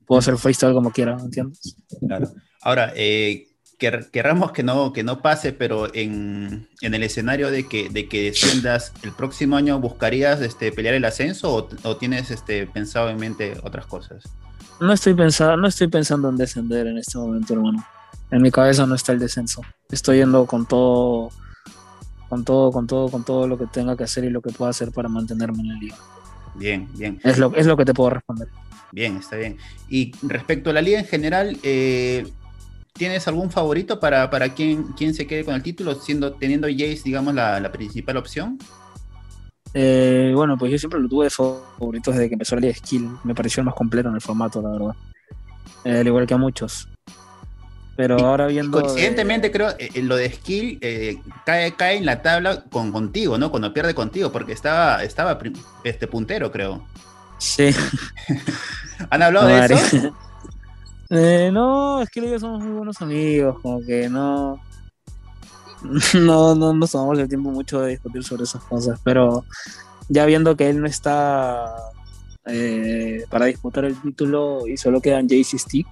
Puedo 0.05 0.19
hacer 0.19 0.37
freestyle 0.37 0.73
como 0.73 0.91
quiera, 0.91 1.15
¿me 1.17 1.23
entiendes? 1.23 1.75
Claro. 1.99 2.29
Ahora, 2.61 2.93
eh, 2.95 3.48
querramos 3.79 4.51
que 4.51 4.61
no, 4.61 4.91
que 4.91 5.03
no 5.03 5.21
pase, 5.21 5.53
pero 5.53 5.87
en, 5.95 6.67
el 6.81 7.03
escenario 7.03 7.49
de 7.49 7.67
que, 7.67 7.89
de 7.89 8.09
que 8.09 8.23
desciendas 8.23 8.91
el 9.03 9.13
próximo 9.13 9.55
año, 9.55 9.79
¿buscarías 9.79 10.41
este, 10.41 10.71
pelear 10.73 10.95
el 10.95 11.05
ascenso 11.05 11.69
o, 11.83 11.97
tienes 11.97 12.29
este, 12.29 12.67
pensado 12.67 13.09
en 13.09 13.17
mente 13.17 13.55
otras 13.63 13.85
cosas? 13.85 14.23
No 14.81 14.91
estoy, 14.91 15.13
pensando, 15.13 15.57
no 15.57 15.67
estoy 15.67 15.87
pensando 15.87 16.29
en 16.29 16.35
descender 16.35 16.87
en 16.87 16.97
este 16.97 17.17
momento, 17.17 17.53
hermano. 17.53 17.85
En 18.31 18.41
mi 18.41 18.51
cabeza 18.51 18.85
no 18.85 18.95
está 18.95 19.13
el 19.13 19.19
descenso. 19.19 19.61
Estoy 19.89 20.17
yendo 20.17 20.45
con 20.45 20.65
todo, 20.65 21.31
con 22.27 22.43
todo, 22.43 22.71
con 22.71 22.85
todo, 22.85 23.09
con 23.09 23.23
todo 23.23 23.47
lo 23.47 23.57
que 23.57 23.65
tenga 23.65 23.95
que 23.95 24.03
hacer 24.03 24.25
y 24.25 24.29
lo 24.29 24.41
que 24.41 24.51
pueda 24.51 24.71
hacer 24.71 24.91
para 24.91 25.07
mantenerme 25.07 25.61
en 25.61 25.67
la 25.69 25.75
liga. 25.75 25.95
Bien, 26.55 26.87
bien. 26.95 27.19
Es 27.23 27.37
lo, 27.37 27.55
es 27.55 27.65
lo 27.65 27.77
que 27.77 27.85
te 27.85 27.93
puedo 27.93 28.09
responder. 28.09 28.49
Bien, 28.91 29.17
está 29.17 29.37
bien. 29.37 29.57
Y 29.87 30.11
respecto 30.21 30.69
a 30.69 30.73
la 30.73 30.81
liga 30.81 30.99
en 30.99 31.05
general, 31.05 31.57
eh, 31.63 32.27
¿Tienes 32.99 33.25
algún 33.29 33.49
favorito 33.49 33.97
para, 33.97 34.29
para 34.29 34.53
quien, 34.53 34.93
se 35.13 35.25
quede 35.25 35.45
con 35.45 35.55
el 35.55 35.63
título, 35.63 35.95
siendo, 35.95 36.33
teniendo 36.33 36.67
Jace, 36.67 37.03
digamos, 37.05 37.33
la, 37.33 37.71
principal 37.71 38.17
opción? 38.17 38.59
Eh, 39.73 40.33
bueno, 40.35 40.57
pues 40.57 40.69
yo 40.69 40.77
siempre 40.77 40.99
lo 40.99 41.07
tuve 41.07 41.27
de 41.27 41.29
favorito 41.29 42.11
desde 42.11 42.27
que 42.27 42.33
empezó 42.33 42.55
la 42.55 42.61
Liga 42.61 42.75
Skill. 42.75 43.09
Me 43.23 43.33
pareció 43.33 43.61
el 43.61 43.67
más 43.67 43.75
completo 43.75 44.09
en 44.09 44.15
el 44.15 44.21
formato, 44.21 44.61
la 44.61 44.71
verdad. 44.71 44.95
Eh, 45.85 45.99
al 45.99 46.07
igual 46.07 46.27
que 46.27 46.33
a 46.33 46.37
muchos. 46.37 46.89
Pero 47.95 48.19
ahora 48.19 48.47
viendo. 48.47 48.81
Coincidentemente, 48.81 49.49
creo, 49.49 49.69
eh, 49.79 50.01
lo 50.01 50.17
de 50.17 50.33
Skill 50.33 50.79
cae, 51.45 51.73
cae 51.77 51.95
en 51.95 52.05
la 52.05 52.21
tabla 52.21 52.65
con 52.65 52.91
contigo, 52.91 53.37
¿no? 53.37 53.49
Cuando 53.49 53.73
pierde 53.73 53.95
contigo, 53.95 54.29
porque 54.29 54.51
estaba, 54.51 55.05
estaba 55.05 55.39
este 55.85 56.05
puntero, 56.07 56.51
creo. 56.51 56.85
Sí. 57.37 57.69
¿Han 59.09 59.23
hablado 59.23 59.47
de 59.47 59.73
eso? 59.73 60.17
Eh, 61.09 61.49
no, 61.51 62.01
es 62.01 62.09
que 62.09 62.19
ellos 62.19 62.41
somos 62.41 62.63
muy 62.63 62.73
buenos 62.73 63.01
amigos, 63.01 63.59
como 63.61 63.83
que 63.83 64.09
no, 64.09 64.61
no, 66.13 66.55
no 66.55 66.73
nos 66.73 66.91
tomamos 66.91 67.17
el 67.19 67.27
tiempo 67.27 67.49
mucho 67.49 67.81
de 67.81 67.91
discutir 67.91 68.23
sobre 68.23 68.43
esas 68.43 68.63
cosas, 68.63 68.99
pero 69.03 69.43
ya 70.07 70.25
viendo 70.25 70.55
que 70.55 70.69
él 70.69 70.79
no 70.79 70.87
está 70.87 71.75
eh, 72.45 73.23
para 73.29 73.45
disputar 73.45 73.85
el 73.85 73.99
título 74.01 74.67
y 74.67 74.77
solo 74.77 75.01
quedan 75.01 75.27
Jaycee 75.27 75.59
Stick, 75.59 75.87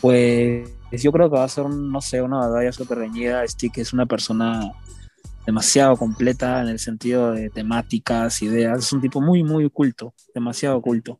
pues 0.00 0.68
yo 0.90 1.12
creo 1.12 1.30
que 1.30 1.36
va 1.36 1.44
a 1.44 1.48
ser, 1.48 1.68
no 1.68 2.00
sé, 2.00 2.20
una 2.20 2.38
batalla 2.38 2.72
súper 2.72 2.98
reñida. 2.98 3.46
Stick 3.46 3.78
es 3.78 3.92
una 3.92 4.04
persona 4.04 4.72
demasiado 5.46 5.96
completa 5.96 6.60
en 6.60 6.68
el 6.68 6.78
sentido 6.78 7.32
de 7.32 7.50
temáticas, 7.50 8.42
ideas. 8.42 8.80
Es 8.80 8.92
un 8.92 9.00
tipo 9.00 9.20
muy, 9.20 9.42
muy 9.42 9.70
culto, 9.70 10.12
demasiado 10.34 10.80
culto. 10.82 11.18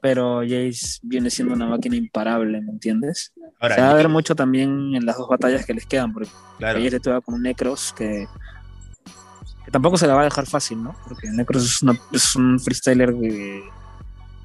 Pero 0.00 0.40
Jace 0.40 0.98
viene 1.02 1.30
siendo 1.30 1.54
una 1.54 1.66
máquina 1.66 1.96
imparable, 1.96 2.60
¿me 2.60 2.72
entiendes? 2.72 3.32
Se 3.60 3.80
va 3.80 3.90
a 3.90 3.94
ver 3.94 4.08
mucho 4.08 4.34
también 4.34 4.94
en 4.94 5.04
las 5.04 5.18
dos 5.18 5.28
batallas 5.28 5.66
que 5.66 5.74
les 5.74 5.84
quedan, 5.84 6.12
porque 6.12 6.30
claro. 6.58 6.78
ayer 6.78 6.94
estuve 6.94 7.20
con 7.20 7.34
un 7.34 7.42
Necros 7.42 7.92
que, 7.96 8.26
tampoco 9.70 9.98
se 9.98 10.06
la 10.06 10.14
va 10.14 10.22
a 10.22 10.24
dejar 10.24 10.46
fácil, 10.46 10.82
¿no? 10.82 10.96
Porque 11.06 11.28
Necros 11.30 11.64
es, 11.64 11.82
una, 11.82 11.98
es 12.12 12.34
un 12.34 12.58
freestyler 12.58 13.12
que 13.12 13.62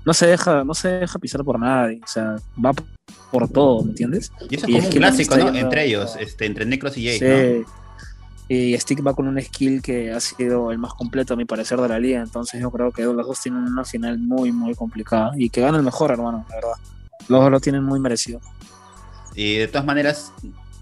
no 0.05 0.13
se 0.13 0.27
deja, 0.27 0.63
no 0.65 0.74
se 0.74 0.89
deja 0.89 1.19
pisar 1.19 1.43
por 1.43 1.59
nadie, 1.59 2.01
o 2.03 2.07
sea, 2.07 2.35
va 2.63 2.74
por 3.31 3.50
todo, 3.50 3.83
¿me 3.83 3.91
entiendes? 3.91 4.31
Y 4.50 4.55
eso 4.55 4.67
es 4.67 4.74
como 4.74 4.88
un 4.88 4.93
clásico, 4.93 5.38
¿no? 5.38 5.55
Entre 5.55 5.85
ellos, 5.85 6.15
este, 6.19 6.45
entre 6.45 6.65
Necros 6.65 6.97
y 6.97 7.07
Jace, 7.07 7.59
¿no? 7.59 7.85
Y 8.47 8.77
Stick 8.77 9.05
va 9.05 9.13
con 9.13 9.27
un 9.27 9.41
skill 9.41 9.81
que 9.81 10.11
ha 10.11 10.19
sido 10.19 10.71
el 10.71 10.77
más 10.77 10.93
completo, 10.93 11.33
a 11.33 11.37
mi 11.37 11.45
parecer, 11.45 11.79
de 11.81 11.87
la 11.87 11.99
liga. 11.99 12.21
Entonces, 12.21 12.61
yo 12.61 12.69
creo 12.69 12.91
que 12.91 13.03
los 13.03 13.25
dos 13.25 13.41
tienen 13.41 13.63
una 13.63 13.83
final 13.83 14.19
muy, 14.19 14.51
muy 14.51 14.75
complicada. 14.75 15.31
Y 15.35 15.49
que 15.49 15.61
gana 15.61 15.77
el 15.77 15.83
mejor, 15.83 16.11
hermano, 16.11 16.45
la 16.49 16.55
verdad. 16.55 16.73
Los 17.27 17.41
dos 17.41 17.51
lo 17.51 17.59
tienen 17.59 17.83
muy 17.83 17.99
merecido. 17.99 18.39
Y 19.33 19.57
de 19.57 19.67
todas 19.67 19.85
maneras, 19.85 20.31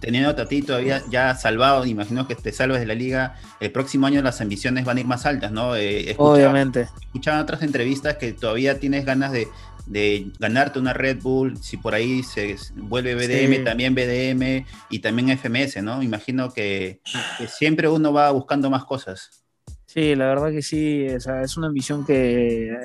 teniendo 0.03 0.29
a 0.29 0.47
ti 0.47 0.61
todavía 0.61 1.01
ya 1.09 1.33
salvado, 1.35 1.85
imagino 1.85 2.27
que 2.27 2.35
te 2.35 2.51
salves 2.51 2.81
de 2.81 2.85
la 2.85 2.93
liga, 2.93 3.35
el 3.61 3.71
próximo 3.71 4.05
año 4.05 4.21
las 4.21 4.41
ambiciones 4.41 4.83
van 4.83 4.97
a 4.97 4.99
ir 4.99 5.07
más 5.07 5.25
altas, 5.25 5.53
¿no? 5.53 5.77
Eh, 5.77 6.13
Obviamente. 6.17 6.89
Escuchaba 7.01 7.41
otras 7.41 7.61
entrevistas 7.61 8.17
que 8.17 8.33
todavía 8.33 8.79
tienes 8.79 9.05
ganas 9.05 9.31
de, 9.31 9.47
de 9.85 10.31
ganarte 10.39 10.79
una 10.79 10.93
Red 10.93 11.21
Bull, 11.21 11.57
si 11.57 11.77
por 11.77 11.93
ahí 11.93 12.23
se 12.23 12.55
vuelve 12.75 13.15
BDM, 13.15 13.63
también 13.63 13.93
BDM 13.93 14.65
y 14.89 14.99
también 14.99 15.29
FMS, 15.37 15.81
¿no? 15.83 16.01
Imagino 16.01 16.51
que, 16.51 17.01
siempre 17.47 17.87
uno 17.87 18.13
va 18.13 18.31
buscando 18.31 18.69
más 18.69 18.85
cosas. 18.85 19.43
Sí, 19.85 20.15
la 20.15 20.27
verdad 20.27 20.51
que 20.51 20.61
sí, 20.61 21.07
o 21.07 21.19
sea, 21.19 21.41
es 21.41 21.55
una 21.57 21.67
ambición 21.67 22.05
que 22.05 22.71
eh, 22.71 22.77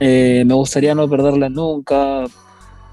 eh, 0.00 0.44
me 0.46 0.54
gustaría 0.54 0.94
no 0.94 1.08
perderla 1.08 1.48
nunca, 1.48 2.24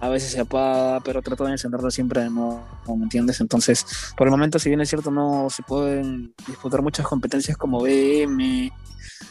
a 0.04 0.10
veces 0.10 0.32
se 0.32 0.42
apaga, 0.42 1.00
pero 1.00 1.22
trato 1.22 1.46
de 1.46 1.54
encenderla 1.54 1.90
siempre 1.90 2.22
de 2.22 2.30
nuevo, 2.30 2.62
¿me 2.98 3.04
entiendes? 3.04 3.40
Entonces, 3.40 3.86
por 4.18 4.28
el 4.28 4.32
momento, 4.32 4.60
si 4.60 4.68
bien 4.68 4.82
es 4.82 4.90
cierto, 4.90 5.12
no 5.12 5.50
se 5.50 5.64
pueden 5.64 6.34
disputar 6.46 6.82
muchas 6.82 7.08
competencias 7.08 7.56
como 7.56 7.80
BM 7.80 8.70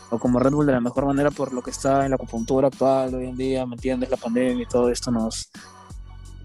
o 0.09 0.19
como 0.19 0.39
Red 0.39 0.53
Bull 0.53 0.65
de 0.65 0.73
la 0.73 0.81
mejor 0.81 1.05
manera 1.05 1.31
por 1.31 1.53
lo 1.53 1.61
que 1.61 1.73
está 1.73 2.07
en 2.07 2.13
la 2.13 2.17
acupuntura 2.17 2.69
actual 2.69 3.15
hoy 3.15 3.27
en 3.27 3.37
día, 3.37 3.67
¿me 3.67 3.75
entiendes? 3.75 4.09
La 4.09 4.17
pandemia 4.17 4.63
y 4.63 4.67
todo 4.67 4.89
esto 4.89 5.11
nos, 5.11 5.51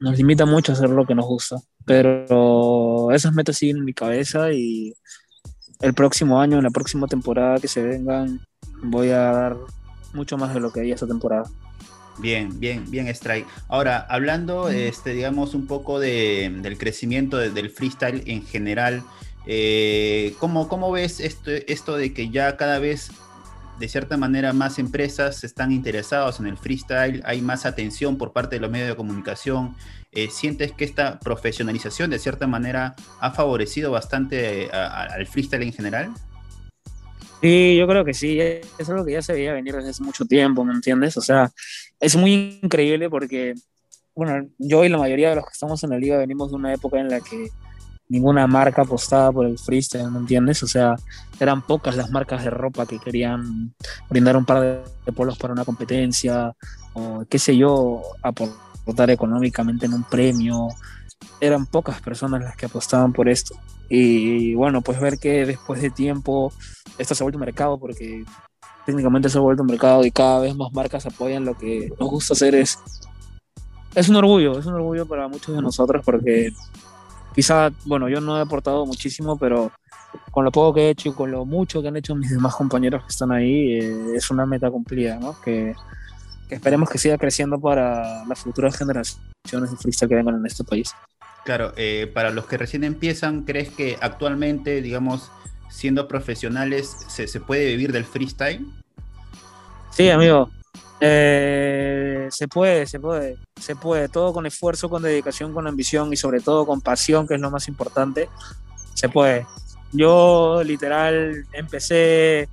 nos 0.02 0.18
limita 0.18 0.46
mucho 0.46 0.74
a 0.74 0.76
hacer 0.76 0.90
lo 0.90 1.06
que 1.06 1.16
nos 1.16 1.26
gusta. 1.26 1.56
Pero 1.86 3.10
esas 3.14 3.34
metas 3.34 3.56
siguen 3.56 3.78
en 3.78 3.86
mi 3.86 3.94
cabeza 3.94 4.52
y 4.52 4.94
el 5.80 5.94
próximo 5.94 6.42
año, 6.42 6.58
en 6.58 6.66
la 6.66 6.70
próxima 6.70 7.08
temporada 7.08 7.60
que 7.62 7.70
se 7.70 7.82
vengan, 7.82 8.42
voy 8.84 9.12
a 9.12 9.20
dar 9.20 9.58
mucho 10.14 10.38
más 10.38 10.54
de 10.54 10.60
lo 10.60 10.74
que 10.74 10.82
hay 10.82 10.92
esta 10.92 11.08
temporada. 11.08 11.50
Bien, 12.20 12.60
bien, 12.60 12.90
bien, 12.90 13.08
Strike. 13.08 13.48
Ahora, 13.68 14.06
hablando, 14.10 14.70
este, 14.70 15.14
digamos, 15.14 15.54
un 15.54 15.68
poco 15.68 16.00
de, 16.00 16.52
del 16.62 16.78
crecimiento 16.78 17.38
del 17.38 17.70
freestyle 17.70 18.24
en 18.26 18.46
general, 18.46 19.04
eh, 19.46 20.34
¿cómo, 20.40 20.68
¿cómo, 20.68 20.92
ves 20.92 21.20
esto, 21.20 21.52
esto 21.52 21.96
de 21.96 22.14
que 22.14 22.30
ya 22.30 22.58
cada 22.58 22.80
vez 22.80 23.12
de 23.80 23.88
cierta 23.88 24.18
manera 24.18 24.54
más 24.54 24.80
empresas 24.80 25.44
están 25.44 25.72
interesados 25.72 26.40
en 26.40 26.48
el 26.48 26.58
freestyle, 26.58 27.22
hay 27.26 27.42
más 27.42 27.66
atención 27.66 28.18
por 28.18 28.34
parte 28.34 28.56
de 28.56 28.62
los 28.62 28.72
medios 28.72 28.90
de 28.90 28.96
comunicación. 28.96 29.76
Eh, 30.12 30.30
¿Sientes 30.32 30.72
que 30.72 30.84
esta 30.84 31.20
profesionalización 31.20 32.10
de 32.10 32.18
cierta 32.18 32.48
manera 32.48 32.96
ha 33.20 33.32
favorecido 33.32 33.92
bastante 33.92 34.64
eh, 34.64 34.72
al 34.72 35.28
freestyle 35.28 35.64
en 35.64 35.74
general? 35.74 36.14
Sí, 37.42 37.78
yo 37.78 37.88
creo 37.88 38.04
que 38.04 38.14
sí, 38.14 38.40
es 38.40 38.90
algo 38.90 39.06
que 39.06 39.12
ya 39.12 39.22
se 39.22 39.34
veía 39.34 39.54
venir 39.54 39.76
desde 39.76 39.92
hace 39.92 40.04
mucho 40.04 40.26
tiempo, 40.26 40.66
¿me 40.66 40.74
entiendes? 40.74 41.18
O 41.18 41.22
sea, 41.22 41.52
es 42.00 42.16
muy 42.16 42.60
increíble 42.64 43.10
porque, 43.10 43.54
bueno, 44.16 44.50
yo 44.58 44.84
y 44.84 44.90
la 44.90 44.98
mayoría 44.98 45.30
de 45.30 45.36
los 45.36 45.46
que 45.46 45.52
estamos 45.54 45.84
en 45.84 45.92
la 45.92 46.00
liga 46.00 46.18
venimos 46.18 46.50
de 46.50 46.56
una 46.56 46.74
época 46.74 47.00
en 47.00 47.10
la 47.10 47.22
que 47.22 47.50
ninguna 48.10 48.48
marca 48.48 48.82
apostaba 48.82 49.32
por 49.32 49.46
el 49.46 49.60
freestyle, 49.60 50.10
¿me 50.10 50.18
entiendes? 50.18 50.64
O 50.64 50.68
sea, 50.68 50.96
eran 51.40 51.62
pocas 51.62 51.96
las 51.96 52.10
marcas 52.10 52.44
de 52.44 52.50
ropa 52.50 52.88
que 52.88 52.98
querían 52.98 53.76
brindar 54.10 54.36
un 54.36 54.46
par 54.46 54.84
de 55.06 55.12
polos 55.12 55.38
para 55.38 55.54
una 55.54 55.66
competencia, 55.66 56.54
o 56.94 57.24
qué 57.30 57.38
sé 57.38 57.56
yo, 57.56 58.02
aportar 58.24 59.12
económicamente 59.12 59.86
en 59.86 59.94
un 59.94 60.04
premio. 60.06 60.70
Eran 61.40 61.66
pocas 61.66 62.02
personas 62.02 62.42
las 62.44 62.56
que 62.56 62.66
apostaban 62.66 63.14
por 63.14 63.30
esto. 63.30 63.56
Y 63.90 64.54
bueno, 64.56 64.82
pues 64.82 65.00
ver 65.00 65.18
que 65.18 65.46
después 65.46 65.82
de 65.82 65.90
tiempo 65.90 66.52
esto 66.98 67.16
se 67.16 67.24
ha 67.24 67.26
vuelto 67.26 67.38
un 67.38 67.46
mercado, 67.46 67.80
porque 67.80 68.26
técnicamente 68.86 69.30
se 69.30 69.38
ha 69.38 69.42
vuelto 69.42 69.64
un 69.64 69.70
mercado 69.70 70.06
y 70.06 70.12
cada 70.12 70.40
vez 70.40 70.56
más 70.56 70.72
marcas 70.74 71.06
apoyan 71.06 71.46
lo 71.46 71.58
que 71.58 71.90
nos 72.00 72.10
gusta 72.10 72.34
hacer 72.34 72.56
es... 72.56 72.80
Es 73.96 74.10
un 74.10 74.16
orgullo, 74.16 74.60
es 74.60 74.66
un 74.66 74.74
orgullo 74.74 75.08
para 75.08 75.28
muchos 75.28 75.56
de 75.56 75.62
nosotros 75.62 76.04
porque 76.06 76.52
Quizá, 77.38 77.70
bueno, 77.86 78.10
yo 78.10 78.20
no 78.20 78.36
he 78.36 78.42
aportado 78.42 78.84
muchísimo, 78.88 79.38
pero 79.38 79.72
con 80.32 80.44
lo 80.44 80.52
poco 80.52 80.74
que 80.74 80.88
he 80.88 80.90
hecho 80.90 81.10
y 81.10 81.12
con 81.12 81.30
lo 81.30 81.46
mucho 81.46 81.84
que 81.84 81.90
han 81.90 81.96
hecho 81.96 82.16
mis 82.16 82.32
demás 82.32 82.56
compañeros 82.56 83.04
que 83.04 83.10
están 83.10 83.32
ahí, 83.32 83.74
eh, 83.74 84.16
es 84.16 84.32
una 84.32 84.48
meta 84.48 84.72
cumplida, 84.72 85.20
¿no? 85.20 85.40
Que, 85.40 85.76
esperemos 86.50 86.90
que 86.90 86.98
siga 86.98 87.18
creciendo 87.18 87.60
para 87.60 88.26
las 88.26 88.40
futuras 88.40 88.78
generaciones 88.78 89.72
de 89.72 89.78
freestyle 89.78 90.10
que 90.10 90.16
vengan 90.16 90.36
en 90.36 90.46
este 90.46 90.64
país. 90.64 90.92
Claro, 91.46 91.74
eh, 91.78 92.12
para 92.14 92.30
los 92.32 92.46
que 92.46 92.58
recién 92.58 92.84
empiezan, 92.84 93.44
¿crees 93.44 93.70
que 93.70 93.98
actualmente, 94.02 94.82
digamos, 94.82 95.32
siendo 95.70 96.08
profesionales, 96.08 96.96
se, 97.08 97.28
se 97.28 97.40
puede 97.40 97.68
vivir 97.68 97.92
del 97.92 98.06
freestyle? 98.06 98.66
Sí, 99.92 100.10
amigo. 100.10 100.50
Eh, 101.00 102.28
se 102.32 102.48
puede, 102.48 102.88
se 102.88 103.00
puede, 103.00 103.38
se 103.60 103.76
puede, 103.76 104.10
todo 104.10 104.34
con 104.34 104.46
esfuerzo, 104.46 104.90
con 104.90 105.04
dedicación, 105.04 105.54
con 105.54 105.68
ambición 105.68 106.12
y 106.12 106.18
sobre 106.18 106.40
todo 106.40 106.66
con 106.66 106.82
pasión, 106.82 107.28
que 107.28 107.36
es 107.36 107.42
lo 107.42 107.52
más 107.52 107.68
importante, 107.68 108.30
se 108.94 109.08
puede. 109.10 109.46
Yo 109.92 110.62
literal 110.64 111.46
empecé 111.54 112.50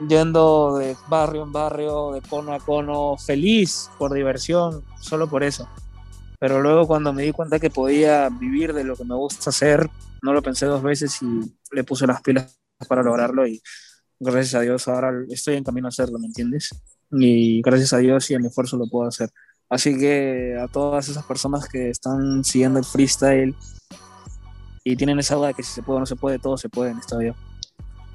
yendo 0.00 0.76
de 0.78 0.96
barrio 1.08 1.42
en 1.42 1.52
barrio, 1.52 2.12
de 2.12 2.20
cono 2.22 2.52
a 2.52 2.60
cono, 2.60 3.16
feliz 3.16 3.90
por 3.98 4.12
diversión, 4.12 4.82
solo 5.00 5.28
por 5.28 5.42
eso. 5.42 5.68
Pero 6.38 6.60
luego 6.60 6.86
cuando 6.86 7.12
me 7.12 7.22
di 7.22 7.32
cuenta 7.32 7.58
que 7.58 7.70
podía 7.70 8.28
vivir 8.28 8.72
de 8.74 8.84
lo 8.84 8.96
que 8.96 9.04
me 9.04 9.14
gusta 9.14 9.50
hacer, 9.50 9.88
no 10.22 10.32
lo 10.32 10.42
pensé 10.42 10.66
dos 10.66 10.82
veces 10.82 11.20
y 11.22 11.54
le 11.72 11.84
puse 11.84 12.06
las 12.06 12.20
pilas 12.22 12.58
para 12.88 13.02
lograrlo 13.02 13.46
y 13.46 13.62
gracias 14.20 14.54
a 14.54 14.60
Dios 14.60 14.88
ahora 14.88 15.12
estoy 15.28 15.56
en 15.56 15.64
camino 15.64 15.86
a 15.86 15.90
hacerlo, 15.90 16.18
¿me 16.18 16.26
entiendes? 16.26 16.70
Y 17.10 17.62
gracias 17.62 17.92
a 17.92 17.98
Dios 17.98 18.30
y 18.30 18.34
a 18.34 18.38
mi 18.38 18.48
esfuerzo 18.48 18.76
lo 18.76 18.86
puedo 18.86 19.08
hacer. 19.08 19.30
Así 19.68 19.98
que 19.98 20.56
a 20.60 20.68
todas 20.68 21.08
esas 21.08 21.24
personas 21.24 21.68
que 21.68 21.90
están 21.90 22.44
siguiendo 22.44 22.78
el 22.78 22.84
freestyle 22.84 23.54
y 24.84 24.96
tienen 24.96 25.18
esa 25.18 25.36
duda 25.36 25.48
de 25.48 25.54
que 25.54 25.62
si 25.62 25.72
se 25.72 25.82
puede 25.82 25.96
o 25.96 26.00
no 26.00 26.06
se 26.06 26.16
puede, 26.16 26.38
todo 26.38 26.56
se 26.58 26.68
puede 26.68 26.90
en 26.90 26.98
esta 26.98 27.16
vida. 27.16 27.34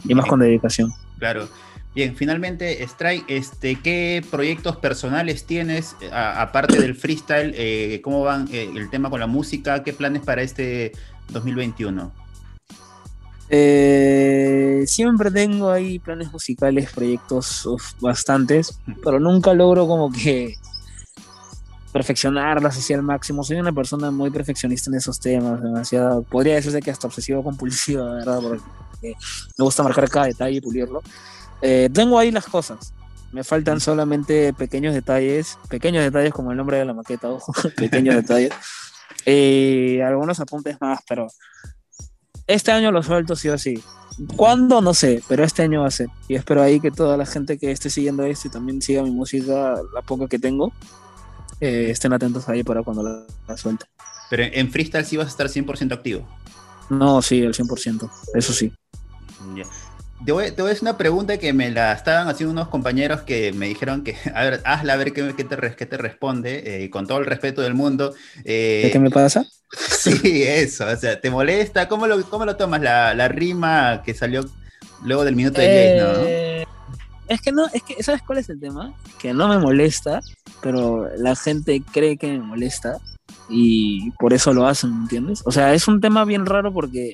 Y 0.03 0.13
más 0.13 0.27
con 0.27 0.39
dedicación. 0.39 0.91
Claro. 1.19 1.47
Bien, 1.95 2.15
finalmente, 2.15 2.83
Strike, 2.83 3.25
este, 3.27 3.75
¿qué 3.75 4.23
proyectos 4.29 4.77
personales 4.77 5.45
tienes, 5.45 5.95
aparte 6.11 6.79
del 6.79 6.95
freestyle? 6.95 7.53
Eh, 7.55 7.99
¿Cómo 8.03 8.21
van 8.21 8.47
eh, 8.51 8.69
el 8.75 8.89
tema 8.89 9.09
con 9.09 9.19
la 9.19 9.27
música? 9.27 9.83
¿Qué 9.83 9.91
planes 9.91 10.21
para 10.21 10.43
este 10.43 10.91
2021? 11.29 12.11
Eh, 13.49 14.83
siempre 14.85 15.31
tengo 15.31 15.71
ahí 15.71 15.97
planes 15.97 16.31
musicales, 16.31 16.91
proyectos 16.93 17.67
bastantes, 17.99 18.79
pero 19.03 19.19
nunca 19.19 19.55
logro 19.55 19.87
como 19.87 20.11
que 20.11 20.53
perfeccionarlas 21.91 22.77
así 22.77 22.93
al 22.93 23.01
máximo. 23.01 23.43
Soy 23.43 23.57
una 23.57 23.71
persona 23.71 24.11
muy 24.11 24.29
perfeccionista 24.29 24.89
en 24.89 24.97
esos 24.97 25.19
temas, 25.19 25.61
demasiado, 25.61 26.23
podría 26.23 26.55
decirse 26.55 26.81
que 26.81 26.91
hasta 26.91 27.07
obsesivo 27.07 27.43
compulsivo, 27.43 28.05
¿verdad? 28.05 28.39
Porque 28.41 29.13
me 29.57 29.65
gusta 29.65 29.83
marcar 29.83 30.09
cada 30.09 30.27
detalle 30.27 30.57
y 30.57 30.61
pulirlo. 30.61 31.01
Eh, 31.61 31.89
tengo 31.93 32.19
ahí 32.19 32.31
las 32.31 32.45
cosas. 32.45 32.93
Me 33.31 33.43
faltan 33.43 33.79
solamente 33.79 34.53
pequeños 34.53 34.93
detalles, 34.93 35.57
pequeños 35.69 36.03
detalles 36.03 36.33
como 36.33 36.51
el 36.51 36.57
nombre 36.57 36.77
de 36.77 36.85
la 36.85 36.93
maqueta, 36.93 37.29
ojo, 37.29 37.53
pequeños 37.75 38.15
detalles. 38.15 38.53
Y 39.25 39.99
algunos 39.99 40.39
apuntes 40.39 40.77
más, 40.79 41.01
pero 41.07 41.27
este 42.47 42.71
año 42.71 42.91
lo 42.91 43.03
suelto 43.03 43.35
sí 43.35 43.49
o 43.49 43.57
sí. 43.57 43.83
¿Cuándo? 44.35 44.81
No 44.81 44.93
sé, 44.93 45.21
pero 45.27 45.43
este 45.43 45.63
año 45.63 45.81
va 45.81 45.87
a 45.87 45.91
ser. 45.91 46.07
Y 46.27 46.35
espero 46.35 46.61
ahí 46.61 46.79
que 46.79 46.89
toda 46.89 47.17
la 47.17 47.25
gente 47.25 47.57
que 47.57 47.69
esté 47.69 47.89
siguiendo 47.89 48.23
esto 48.23 48.47
y 48.47 48.51
también 48.51 48.81
siga 48.81 49.03
mi 49.03 49.11
música, 49.11 49.75
la 49.93 50.01
poca 50.01 50.27
que 50.27 50.39
tengo, 50.39 50.71
eh, 51.61 51.87
estén 51.89 52.13
atentos 52.13 52.47
ahí 52.49 52.63
para 52.63 52.83
cuando 52.83 53.03
la, 53.03 53.25
la 53.47 53.57
suelte. 53.57 53.85
Pero 54.29 54.43
en 54.43 54.71
freestyle 54.71 55.05
sí 55.05 55.17
vas 55.17 55.27
a 55.27 55.29
estar 55.29 55.47
100% 55.47 55.93
activo. 55.93 56.27
No, 56.89 57.21
sí, 57.21 57.41
el 57.41 57.53
100%, 57.53 58.09
eso 58.33 58.53
sí. 58.53 58.71
Ya. 59.55 59.63
Te 60.25 60.33
voy, 60.33 60.51
te 60.51 60.61
voy 60.61 60.69
a 60.69 60.73
hacer 60.73 60.83
una 60.83 60.97
pregunta 60.97 61.37
que 61.37 61.53
me 61.53 61.71
la 61.71 61.93
estaban 61.93 62.27
haciendo 62.27 62.51
unos 62.51 62.67
compañeros 62.67 63.21
que 63.21 63.53
me 63.53 63.67
dijeron 63.67 64.03
que, 64.03 64.17
a 64.35 64.43
ver, 64.43 64.61
hazla 64.65 64.93
a 64.93 64.97
ver 64.97 65.13
qué, 65.13 65.33
qué 65.35 65.43
te, 65.43 65.75
qué 65.75 65.85
te 65.85 65.97
responde, 65.97 66.83
eh, 66.83 66.89
con 66.89 67.07
todo 67.07 67.19
el 67.19 67.25
respeto 67.25 67.61
del 67.61 67.73
mundo. 67.73 68.13
Eh, 68.43 68.89
¿Qué 68.91 68.99
me 68.99 69.09
pasa? 69.09 69.45
Sí, 69.99 70.43
eso, 70.43 70.87
o 70.87 70.95
sea, 70.95 71.21
¿te 71.21 71.29
molesta? 71.29 71.87
¿Cómo 71.87 72.07
lo, 72.07 72.23
cómo 72.29 72.43
lo 72.43 72.55
tomas? 72.55 72.81
La, 72.81 73.13
la 73.13 73.27
rima 73.27 74.01
que 74.03 74.15
salió 74.15 74.43
luego 75.03 75.23
del 75.25 75.35
minuto 75.35 75.61
de 75.61 75.67
Jace, 75.67 76.65
¿no? 76.65 76.68
Es 77.29 77.41
que 77.41 77.51
no, 77.51 77.67
es 77.71 77.83
que, 77.83 78.01
¿sabes 78.01 78.23
cuál 78.23 78.39
es 78.39 78.49
el 78.49 78.59
tema? 78.59 78.91
Que 79.19 79.33
no 79.33 79.47
me 79.47 79.59
molesta, 79.59 80.19
pero 80.63 81.07
la 81.15 81.35
gente 81.35 81.83
cree 81.91 82.17
que 82.17 82.27
me 82.27 82.39
molesta 82.39 82.97
y 83.49 84.09
por 84.13 84.33
eso 84.33 84.51
lo 84.51 84.65
hacen, 84.65 84.95
¿me 84.95 85.01
entiendes? 85.03 85.43
O 85.45 85.51
sea, 85.51 85.75
es 85.75 85.87
un 85.87 86.01
tema 86.01 86.25
bien 86.25 86.47
raro 86.47 86.73
porque 86.73 87.13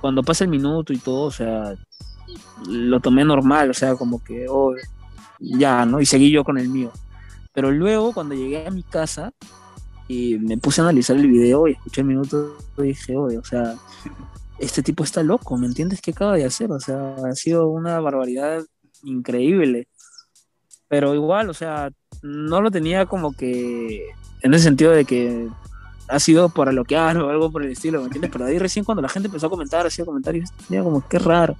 cuando 0.00 0.24
pasa 0.24 0.42
el 0.42 0.50
minuto 0.50 0.92
y 0.92 0.98
todo, 0.98 1.26
o 1.26 1.30
sea, 1.30 1.76
lo 2.66 2.98
tomé 2.98 3.24
normal, 3.24 3.70
o 3.70 3.74
sea, 3.74 3.94
como 3.94 4.22
que, 4.22 4.46
oh, 4.48 4.74
ya, 5.38 5.86
¿no? 5.86 6.00
Y 6.00 6.06
seguí 6.06 6.32
yo 6.32 6.42
con 6.42 6.58
el 6.58 6.68
mío. 6.68 6.90
Pero 7.52 7.70
luego, 7.70 8.12
cuando 8.12 8.34
llegué 8.34 8.66
a 8.66 8.70
mi 8.72 8.82
casa 8.82 9.32
y 10.08 10.38
me 10.38 10.58
puse 10.58 10.80
a 10.80 10.84
analizar 10.84 11.16
el 11.16 11.28
video 11.28 11.68
y 11.68 11.72
escuché 11.72 12.00
el 12.00 12.08
minuto, 12.08 12.56
dije, 12.76 13.16
oye, 13.16 13.38
o 13.38 13.44
sea, 13.44 13.76
este 14.58 14.82
tipo 14.82 15.04
está 15.04 15.22
loco, 15.22 15.56
¿me 15.56 15.68
entiendes? 15.68 16.00
¿Qué 16.00 16.10
acaba 16.10 16.34
de 16.34 16.44
hacer? 16.44 16.72
O 16.72 16.80
sea, 16.80 17.14
ha 17.24 17.34
sido 17.36 17.68
una 17.68 18.00
barbaridad 18.00 18.64
increíble. 19.02 19.88
Pero 20.88 21.14
igual, 21.14 21.48
o 21.50 21.54
sea, 21.54 21.90
no 22.22 22.60
lo 22.60 22.70
tenía 22.70 23.06
como 23.06 23.32
que 23.32 24.04
en 24.42 24.54
el 24.54 24.60
sentido 24.60 24.90
de 24.92 25.04
que 25.04 25.48
ha 26.08 26.18
sido 26.18 26.48
para 26.48 26.72
lo 26.72 26.84
que 26.84 26.96
hago 26.96 27.26
o 27.26 27.30
algo 27.30 27.52
por 27.52 27.62
el 27.62 27.70
estilo, 27.70 28.00
¿me 28.00 28.06
entiendes? 28.06 28.30
Pero 28.32 28.44
ahí 28.46 28.58
recién 28.58 28.84
cuando 28.84 29.00
la 29.02 29.08
gente 29.08 29.28
empezó 29.28 29.46
a 29.46 29.50
comentar, 29.50 29.86
hacía 29.86 30.04
comentarios, 30.04 30.50
tenía 30.66 30.82
como 30.82 31.06
que 31.06 31.18
raro. 31.20 31.56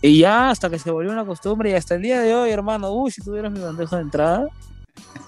Y 0.00 0.18
ya 0.18 0.50
hasta 0.50 0.70
que 0.70 0.78
se 0.78 0.90
volvió 0.90 1.10
una 1.12 1.24
costumbre 1.24 1.70
y 1.70 1.74
hasta 1.74 1.94
el 1.96 2.02
día 2.02 2.20
de 2.20 2.34
hoy, 2.34 2.50
hermano, 2.50 2.90
uy, 2.92 3.10
si 3.10 3.20
tuvieras 3.22 3.52
mi 3.52 3.60
bandeja 3.60 3.96
de 3.96 4.02
entrada 4.02 4.46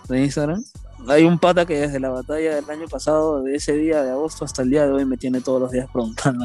de 0.08 0.22
Instagram, 0.22 0.62
hay 1.08 1.24
un 1.24 1.38
pata 1.38 1.66
que 1.66 1.78
desde 1.78 1.98
la 2.00 2.10
batalla 2.10 2.54
del 2.54 2.68
año 2.70 2.86
pasado, 2.88 3.42
de 3.42 3.56
ese 3.56 3.72
día 3.76 4.02
de 4.02 4.10
agosto 4.10 4.44
hasta 4.44 4.62
el 4.62 4.70
día 4.70 4.86
de 4.86 4.92
hoy, 4.92 5.04
me 5.04 5.16
tiene 5.16 5.40
todos 5.40 5.60
los 5.60 5.70
días 5.72 5.88
preguntando. 5.92 6.44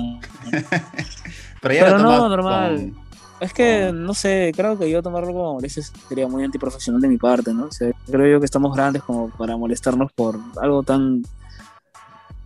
Pero 1.62 1.74
ya 1.74 1.86
Pero 1.86 2.00
no, 2.00 2.30
normal. 2.30 2.76
con- 2.94 3.09
Es 3.40 3.54
que, 3.54 3.92
no 3.94 4.14
sé, 4.14 4.52
creo 4.56 4.78
que 4.78 4.90
yo 4.90 5.02
tomarlo 5.02 5.32
como 5.32 5.54
molestia 5.54 5.82
sería 6.08 6.28
muy 6.28 6.44
antiprofesional 6.44 7.02
de 7.02 7.08
mi 7.08 7.18
parte, 7.18 7.54
¿no? 7.54 7.66
O 7.66 7.72
sea, 7.72 7.90
creo 8.06 8.28
yo 8.28 8.40
que 8.40 8.46
estamos 8.46 8.76
grandes 8.76 9.02
como 9.04 9.30
para 9.30 9.56
molestarnos 9.56 10.12
por 10.12 10.38
algo 10.62 10.84
tan, 10.84 11.24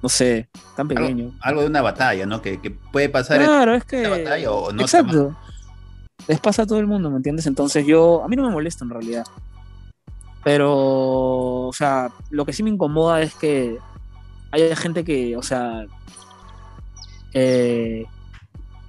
no 0.04 0.10
sé, 0.10 0.50
tan 0.76 0.88
pequeño. 0.88 1.32
algo 1.42 1.62
de 1.62 1.68
una 1.68 1.82
batalla, 1.82 2.28
¿no? 2.28 2.42
Que, 2.42 2.62
que 2.62 2.70
puede 2.70 3.10
pasar 3.10 3.42
en 3.42 3.48
Claro, 3.48 3.74
es 3.74 3.84
una 3.84 3.88
que... 3.88 4.08
batalla 4.08 4.52
o 4.52 4.72
no. 4.72 4.82
Exacto. 4.82 5.36
Les 6.28 6.40
pasa 6.40 6.62
a 6.62 6.68
todo 6.68 6.80
el 6.80 6.88
mundo, 6.88 7.10
¿me 7.10 7.18
entiendes? 7.18 7.48
Entonces 7.48 7.86
yo, 7.88 8.24
a 8.24 8.28
mí 8.28 8.36
no 8.36 8.44
me 8.44 8.52
molesta 8.52 8.86
en 8.86 8.92
realidad. 8.92 9.26
Pero, 10.44 11.68
o 11.68 11.74
sea, 11.74 12.12
lo 12.30 12.46
que 12.46 12.54
sí 12.54 12.62
me 12.62 12.70
incomoda 12.70 13.22
es 13.22 13.34
que 13.34 13.78
haya 14.52 14.76
gente 14.76 15.04
que, 15.04 15.36
o 15.38 15.42
sea, 15.42 15.86
eh, 17.34 18.06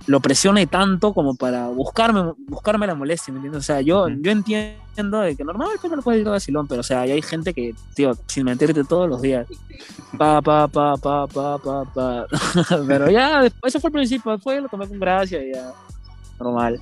lo 0.07 0.21
presione 0.21 0.67
tanto 0.67 1.15
como 1.15 1.35
para 1.35 1.69
buscarme, 1.69 2.33
buscarme 2.47 2.87
la 2.87 2.95
molestia, 2.95 3.33
¿me 3.33 3.39
entiendes? 3.39 3.61
O 3.61 3.65
sea, 3.65 3.81
yo, 3.81 4.09
yo 4.09 4.31
entiendo 4.31 5.21
de 5.21 5.35
que 5.35 5.45
normal 5.45 5.71
que 5.81 5.89
no 5.89 5.97
lo 5.97 6.03
puedes 6.03 6.21
ir 6.21 6.29
a 6.29 6.33
vacilón, 6.33 6.67
pero 6.67 6.81
o 6.81 6.85
sea, 6.85 7.03
hay 7.03 7.23
gente 7.23 7.55
que, 7.55 7.75
tío, 7.95 8.17
sin 8.27 8.45
mentirte 8.45 8.85
todos 8.85 9.09
los 9.09 9.23
días, 9.23 9.47
pa, 10.19 10.43
pa, 10.43 10.69
pa, 10.69 10.97
pa, 10.97 11.27
pa, 11.27 11.59
pa, 11.59 11.85
pa. 11.85 12.27
pero 12.87 13.11
ya, 13.11 13.43
después, 13.43 13.75
eso 13.75 13.81
fue 13.81 13.89
el 13.89 13.95
principio, 13.95 14.33
después 14.33 14.63
lo 14.63 14.69
tomé 14.69 14.87
con 14.87 14.99
gracia 15.01 15.43
y 15.43 15.55
ya, 15.55 15.73
normal. 16.39 16.81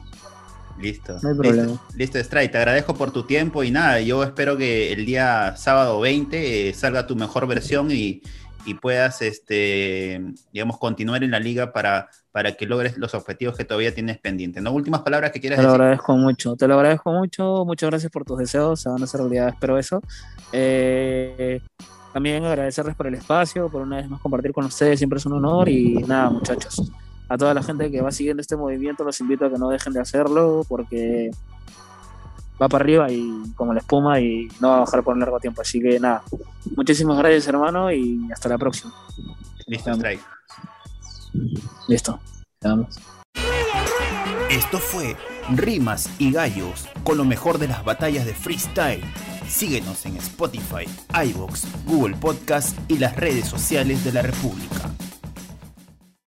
Listo. 0.81 1.19
No 1.23 1.29
hay 1.29 1.35
problema. 1.37 1.63
Listo, 1.63 1.85
listo 1.97 2.25
Stray. 2.25 2.51
Te 2.51 2.59
agradezco 2.59 2.95
por 2.95 3.13
tu 3.13 3.23
tiempo 3.25 3.63
y 3.63 3.71
nada, 3.71 4.01
yo 4.01 4.25
espero 4.25 4.57
que 4.57 4.93
el 4.93 5.07
día 5.07 5.55
sábado 5.57 6.01
20 6.01 6.69
eh, 6.69 6.75
salga 6.75 7.07
tu 7.07 7.15
mejor 7.15 7.47
versión 7.47 7.91
y, 7.93 8.23
y 8.65 8.75
puedas, 8.75 9.23
este, 9.23 10.23
digamos, 10.53 10.79
continuar 10.79 11.25
en 11.25 11.31
la 11.33 11.41
liga 11.41 11.73
para, 11.73 12.09
para 12.31 12.53
que 12.53 12.67
logres 12.67 12.97
los 12.99 13.15
objetivos 13.15 13.57
que 13.57 13.65
todavía 13.65 13.95
tienes 13.95 14.19
pendientes. 14.19 14.63
¿No? 14.63 14.73
Últimas 14.73 15.03
palabras 15.03 15.33
que 15.33 15.41
quieras 15.41 15.59
Te 15.59 15.63
lo 15.63 15.71
decir. 15.71 15.83
agradezco 15.83 16.17
mucho, 16.17 16.57
te 16.57 16.69
lo 16.69 16.75
agradezco 16.75 17.13
mucho, 17.13 17.65
muchas 17.65 17.91
gracias 17.91 18.13
por 18.13 18.25
tus 18.25 18.39
deseos, 18.39 18.81
se 18.81 18.89
van 18.89 19.01
a 19.01 19.05
hacer 19.05 19.21
realidad, 19.21 19.49
espero 19.49 19.79
eso. 19.79 20.01
Eh, 20.53 21.61
también 22.13 22.45
agradecerles 22.45 22.95
por 22.95 23.07
el 23.07 23.15
espacio, 23.15 23.69
por 23.69 23.83
una 23.83 23.97
vez 23.97 24.09
más 24.09 24.21
compartir 24.21 24.53
con 24.53 24.65
ustedes, 24.67 24.99
siempre 24.99 25.19
es 25.19 25.27
un 25.27 25.33
honor 25.33 25.69
y 25.69 25.95
nada 26.07 26.31
muchachos, 26.31 26.93
a 27.29 27.39
toda 27.39 27.55
la 27.55 27.63
gente 27.63 27.91
que 27.91 28.01
va 28.03 28.13
siguiendo 28.13 28.41
este 28.43 28.57
movimiento 28.57 29.03
los 29.05 29.19
invito 29.21 29.47
a 29.47 29.51
que 29.51 29.59
no 29.59 29.71
dejen 29.71 29.93
de 29.95 30.01
hacerlo 30.01 30.65
porque 30.69 31.31
va 32.63 32.69
para 32.69 32.85
arriba 32.85 33.11
y 33.11 33.53
como 33.57 33.75
la 33.75 33.81
espuma 33.81 34.21
y 34.21 34.49
no 34.61 34.69
va 34.69 34.77
a 34.77 34.81
bajar 34.81 35.03
por 35.03 35.15
un 35.15 35.21
largo 35.21 35.41
tiempo, 35.41 35.63
así 35.63 35.81
que 35.81 35.99
nada, 35.99 36.23
muchísimas 36.77 37.19
gracias 37.19 37.49
hermano 37.49 37.91
y 37.93 38.31
hasta 38.33 38.49
la 38.49 38.59
próxima. 38.59 38.93
Listo, 39.67 39.95
Stray. 39.95 40.21
Listo, 41.89 42.21
vamos. 42.63 43.01
Esto 44.51 44.79
fue 44.79 45.17
Rimas 45.51 46.11
y 46.19 46.31
Gallos 46.31 46.87
con 47.05 47.17
lo 47.17 47.25
mejor 47.25 47.59
de 47.59 47.69
las 47.69 47.85
batallas 47.85 48.27
de 48.27 48.35
freestyle. 48.35 49.03
Síguenos 49.49 50.07
en 50.07 50.17
Spotify, 50.17 50.87
iVoox, 51.25 51.65
Google 51.87 52.17
Podcast 52.17 52.79
y 52.89 52.99
las 52.99 53.17
redes 53.17 53.47
sociales 53.47 54.05
de 54.05 54.13
la 54.13 54.23
República. 54.23 54.91